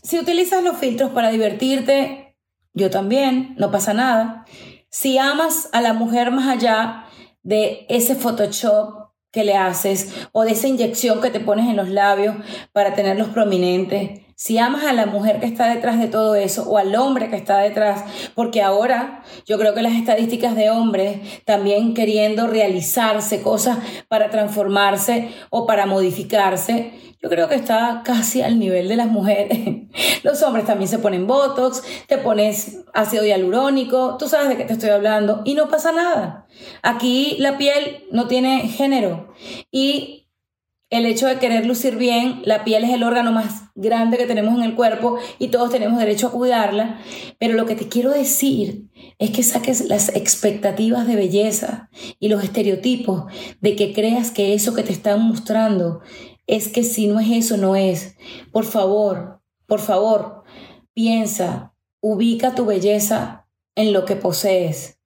si 0.05 0.21
utilizas 0.21 0.63
los 0.63 0.77
filtros 0.79 1.11
para 1.11 1.31
divertirte, 1.31 2.28
yo 2.75 2.91
también, 2.91 3.55
no 3.59 3.71
pasa 3.71 3.95
nada. 3.95 4.45
Si 4.91 5.19
amas 5.19 5.69
a 5.73 5.81
la 5.81 5.93
mujer 5.93 6.31
más 6.31 6.49
allá 6.49 7.05
de 7.43 7.87
ese 7.89 8.15
Photoshop 8.15 9.09
que 9.31 9.45
le 9.45 9.57
haces 9.57 10.15
o 10.33 10.43
de 10.43 10.53
esa 10.53 10.69
inyección 10.69 11.21
que 11.21 11.31
te 11.31 11.41
pones 11.41 11.69
en 11.69 11.77
los 11.77 11.89
labios 11.89 12.37
para 12.73 12.95
tenerlos 12.95 13.29
prominentes. 13.29 14.23
Si 14.37 14.57
amas 14.57 14.85
a 14.85 14.93
la 14.93 15.07
mujer 15.07 15.41
que 15.41 15.47
está 15.47 15.69
detrás 15.75 15.99
de 15.99 16.07
todo 16.07 16.35
eso 16.35 16.69
o 16.69 16.79
al 16.79 16.95
hombre 16.95 17.29
que 17.29 17.37
está 17.37 17.59
detrás, 17.59 18.05
porque 18.35 18.63
ahora 18.63 19.23
yo 19.47 19.59
creo 19.59 19.75
que 19.75 19.83
las 19.83 19.95
estadísticas 19.95 20.55
de 20.55 20.71
hombres 20.71 21.45
también 21.45 21.93
queriendo 21.93 22.47
realizarse 22.47 23.43
cosas 23.43 23.79
para 24.07 24.31
transformarse 24.31 25.31
o 25.51 25.67
para 25.67 25.87
modificarse, 25.87 26.93
yo 27.21 27.29
creo 27.29 27.49
que 27.49 27.57
está 27.57 28.03
casi 28.05 28.43
al 28.43 28.59
nivel 28.59 28.89
de 28.89 28.97
las 28.97 29.09
mujeres. 29.09 29.59
Los 30.23 30.43
hombres 30.43 30.67
también 30.67 30.89
se 30.89 30.99
ponen 30.99 31.27
botox, 31.27 31.83
te 32.07 32.19
pones 32.19 32.85
ácido 32.95 33.25
hialurónico, 33.25 34.17
tú 34.19 34.29
sabes 34.29 34.49
de 34.49 34.57
qué 34.57 34.65
te 34.65 34.75
estoy 34.75 34.91
hablando 34.91 35.43
y 35.45 35.55
no 35.55 35.69
pasa 35.69 35.93
nada. 35.93 36.47
Aquí 36.83 37.37
la 37.39 37.59
piel 37.59 38.05
no 38.13 38.29
tiene 38.29 38.69
género 38.69 39.33
y 39.71 40.29
el 40.91 41.05
hecho 41.05 41.27
de 41.27 41.39
querer 41.39 41.67
lucir 41.67 41.97
bien, 41.97 42.41
la 42.45 42.65
piel 42.65 42.83
es 42.83 42.91
el 42.91 43.03
órgano 43.03 43.31
más 43.31 43.65
grande 43.75 44.17
que 44.17 44.25
tenemos 44.25 44.57
en 44.57 44.63
el 44.63 44.75
cuerpo 44.75 45.19
y 45.39 45.49
todos 45.49 45.71
tenemos 45.71 45.99
derecho 45.99 46.29
a 46.29 46.33
cuidarla, 46.33 46.99
pero 47.39 47.55
lo 47.55 47.67
que 47.67 47.75
te 47.75 47.89
quiero 47.89 48.11
decir 48.11 48.89
es 49.19 49.31
que 49.31 49.43
saques 49.43 49.87
las 49.87 50.09
expectativas 50.17 51.07
de 51.07 51.17
belleza 51.17 51.91
y 52.19 52.29
los 52.29 52.43
estereotipos 52.43 53.25
de 53.61 53.77
que 53.77 53.93
creas 53.93 54.31
que 54.31 54.55
eso 54.55 54.75
que 54.75 54.83
te 54.83 54.93
están 54.93 55.21
mostrando 55.29 56.01
es 56.49 56.67
que 56.67 56.83
si 56.83 57.07
no 57.07 57.21
es 57.21 57.31
eso, 57.31 57.57
no 57.57 57.77
es. 57.77 58.17
Por 58.51 58.65
favor, 58.65 59.41
por 59.67 59.79
favor, 59.81 60.43
piensa, 60.95 61.75
ubica 62.01 62.57
tu 62.57 62.65
belleza 62.65 63.47
en 63.77 63.93
lo 63.93 64.05
que 64.05 64.17
posees. 64.17 64.99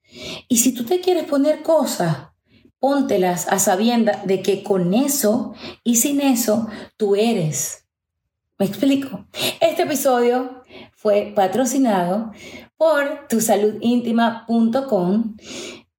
Y 0.48 0.56
si 0.58 0.72
tú 0.72 0.84
te 0.84 1.00
quieres 1.00 1.24
poner 1.24 1.62
cosas, 1.62 2.28
póntelas 2.78 3.48
a 3.48 3.58
sabienda 3.58 4.22
de 4.24 4.40
que 4.40 4.62
con 4.62 4.94
eso 4.94 5.52
y 5.84 5.96
sin 5.96 6.20
eso 6.20 6.68
tú 6.96 7.16
eres. 7.16 7.86
¿Me 8.58 8.66
explico? 8.66 9.26
Este 9.60 9.82
episodio 9.82 10.62
fue 10.94 11.32
patrocinado 11.34 12.30
por 12.76 13.26
tusaludintima.com. 13.28 15.36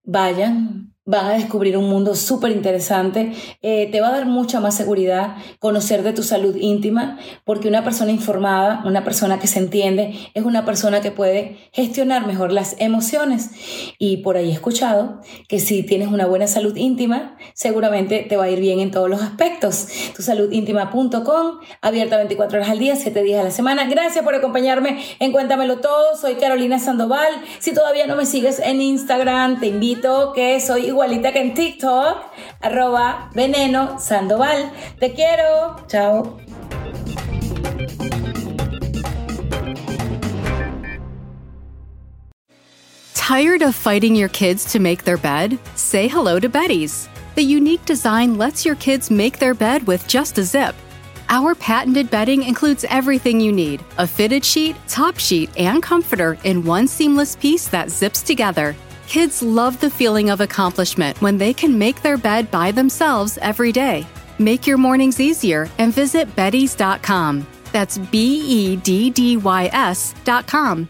Vayan, 0.03 0.92
van 1.05 1.25
a 1.25 1.33
descubrir 1.33 1.77
un 1.77 1.89
mundo 1.89 2.15
súper 2.15 2.51
interesante. 2.51 3.33
Eh, 3.61 3.89
te 3.91 3.99
va 3.99 4.07
a 4.07 4.11
dar 4.11 4.25
mucha 4.25 4.61
más 4.61 4.75
seguridad 4.75 5.35
conocer 5.59 6.01
de 6.01 6.13
tu 6.13 6.23
salud 6.23 6.55
íntima, 6.55 7.19
porque 7.43 7.67
una 7.67 7.83
persona 7.83 8.11
informada, 8.11 8.81
una 8.85 9.03
persona 9.03 9.37
que 9.37 9.47
se 9.47 9.59
entiende, 9.59 10.17
es 10.33 10.43
una 10.43 10.63
persona 10.63 11.01
que 11.01 11.11
puede 11.11 11.57
gestionar 11.73 12.25
mejor 12.25 12.53
las 12.53 12.75
emociones. 12.79 13.51
Y 13.99 14.17
por 14.17 14.37
ahí 14.37 14.49
he 14.49 14.53
escuchado 14.53 15.19
que 15.49 15.59
si 15.59 15.83
tienes 15.83 16.07
una 16.07 16.25
buena 16.25 16.47
salud 16.47 16.75
íntima, 16.77 17.37
seguramente 17.53 18.25
te 18.27 18.37
va 18.37 18.45
a 18.45 18.49
ir 18.49 18.61
bien 18.61 18.79
en 18.79 18.91
todos 18.91 19.09
los 19.09 19.21
aspectos. 19.21 19.87
Tusaludintima.com, 20.15 21.59
abierta 21.81 22.15
24 22.15 22.59
horas 22.59 22.69
al 22.69 22.79
día, 22.79 22.95
7 22.95 23.23
días 23.23 23.41
a 23.41 23.43
la 23.43 23.51
semana. 23.51 23.85
Gracias 23.85 24.23
por 24.23 24.35
acompañarme 24.35 25.03
en 25.19 25.33
Cuéntamelo 25.33 25.79
Todo. 25.79 26.15
Soy 26.15 26.35
Carolina 26.35 26.79
Sandoval. 26.79 27.33
Si 27.59 27.73
todavía 27.73 28.07
no 28.07 28.15
me 28.15 28.25
sigues 28.25 28.59
en 28.59 28.81
Instagram, 28.81 29.59
te 29.59 29.67
invito 29.67 30.31
que 30.33 30.61
soy 30.61 30.92
igualita 30.93 31.31
que 31.33 31.41
en 31.41 31.53
TikTok, 31.53 32.33
arroba 32.61 33.29
veneno 33.33 33.99
sandoval. 33.99 34.71
Te 34.99 35.13
quiero. 35.13 35.83
Chao. 35.87 36.39
Tired 43.13 43.61
of 43.61 43.73
fighting 43.73 44.15
your 44.15 44.29
kids 44.29 44.65
to 44.73 44.79
make 44.79 45.03
their 45.05 45.17
bed? 45.17 45.57
Say 45.75 46.07
hello 46.07 46.39
to 46.39 46.49
Betty's. 46.49 47.07
The 47.35 47.41
unique 47.41 47.83
design 47.85 48.37
lets 48.37 48.65
your 48.65 48.75
kids 48.75 49.09
make 49.09 49.39
their 49.39 49.53
bed 49.53 49.87
with 49.87 50.07
just 50.07 50.37
a 50.37 50.43
zip. 50.43 50.75
Our 51.29 51.55
patented 51.55 52.11
bedding 52.11 52.43
includes 52.43 52.85
everything 52.89 53.39
you 53.39 53.51
need 53.51 53.81
a 53.97 54.05
fitted 54.05 54.43
sheet, 54.45 54.75
top 54.87 55.17
sheet, 55.17 55.49
and 55.57 55.81
comforter 55.81 56.37
in 56.43 56.63
one 56.65 56.87
seamless 56.87 57.35
piece 57.35 57.67
that 57.69 57.89
zips 57.89 58.21
together. 58.21 58.75
Kids 59.13 59.43
love 59.43 59.79
the 59.79 59.91
feeling 59.91 60.31
of 60.31 60.41
accomplishment 60.41 61.21
when 61.21 61.37
they 61.37 61.53
can 61.53 61.77
make 61.77 62.01
their 62.01 62.17
bed 62.17 62.49
by 62.49 62.71
themselves 62.71 63.37
every 63.43 63.71
day. 63.71 64.07
Make 64.39 64.65
your 64.65 64.79
mornings 64.79 65.19
easier 65.19 65.69
and 65.77 65.93
visit 65.93 66.35
Betty's.com. 66.35 67.45
That's 67.71 67.99
B 67.99 68.41
E 68.41 68.75
D 68.75 69.11
D 69.11 69.37
Y 69.37 69.69
S.com. 69.71 70.89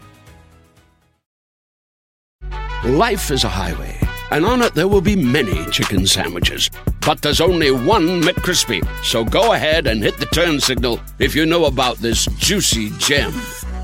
Life 2.84 3.30
is 3.30 3.44
a 3.44 3.48
highway, 3.50 4.00
and 4.30 4.46
on 4.46 4.62
it 4.62 4.72
there 4.72 4.88
will 4.88 5.02
be 5.02 5.16
many 5.16 5.62
chicken 5.70 6.06
sandwiches. 6.06 6.70
But 7.04 7.20
there's 7.20 7.42
only 7.42 7.72
one 7.72 8.22
McCrispy. 8.22 8.80
So 9.04 9.22
go 9.22 9.52
ahead 9.52 9.86
and 9.86 10.02
hit 10.02 10.16
the 10.16 10.24
turn 10.32 10.60
signal 10.60 10.98
if 11.18 11.34
you 11.34 11.44
know 11.44 11.66
about 11.66 11.98
this 11.98 12.24
juicy 12.38 12.88
gem 12.96 13.34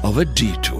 of 0.02 0.16
a 0.16 0.24
detour. 0.24 0.79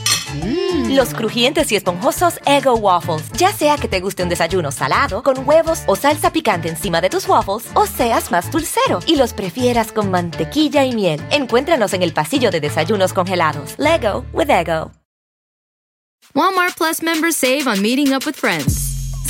Los 0.89 1.13
crujientes 1.13 1.71
y 1.71 1.75
esponjosos 1.75 2.39
Ego 2.45 2.75
Waffles. 2.75 3.31
Ya 3.37 3.51
sea 3.51 3.77
que 3.77 3.87
te 3.87 3.99
guste 3.99 4.23
un 4.23 4.29
desayuno 4.29 4.71
salado, 4.71 5.23
con 5.23 5.47
huevos 5.47 5.83
o 5.87 5.95
salsa 5.95 6.31
picante 6.31 6.69
encima 6.69 7.01
de 7.01 7.09
tus 7.09 7.27
waffles, 7.27 7.69
o 7.73 7.85
seas 7.85 8.31
más 8.31 8.51
dulcero 8.51 8.99
y 9.07 9.15
los 9.15 9.33
prefieras 9.33 9.91
con 9.91 10.11
mantequilla 10.11 10.85
y 10.85 10.93
miel. 10.93 11.21
Encuéntranos 11.31 11.93
en 11.93 12.03
el 12.03 12.13
pasillo 12.13 12.51
de 12.51 12.59
desayunos 12.59 13.13
congelados. 13.13 13.75
Lego 13.77 14.25
with 14.33 14.49
Ego. 14.49 14.91
Walmart 16.33 16.77
Plus 16.77 17.01
members 17.01 17.35
save 17.35 17.67
on 17.67 17.81
meeting 17.81 18.13
up 18.13 18.25
with 18.25 18.35
friends. 18.35 18.90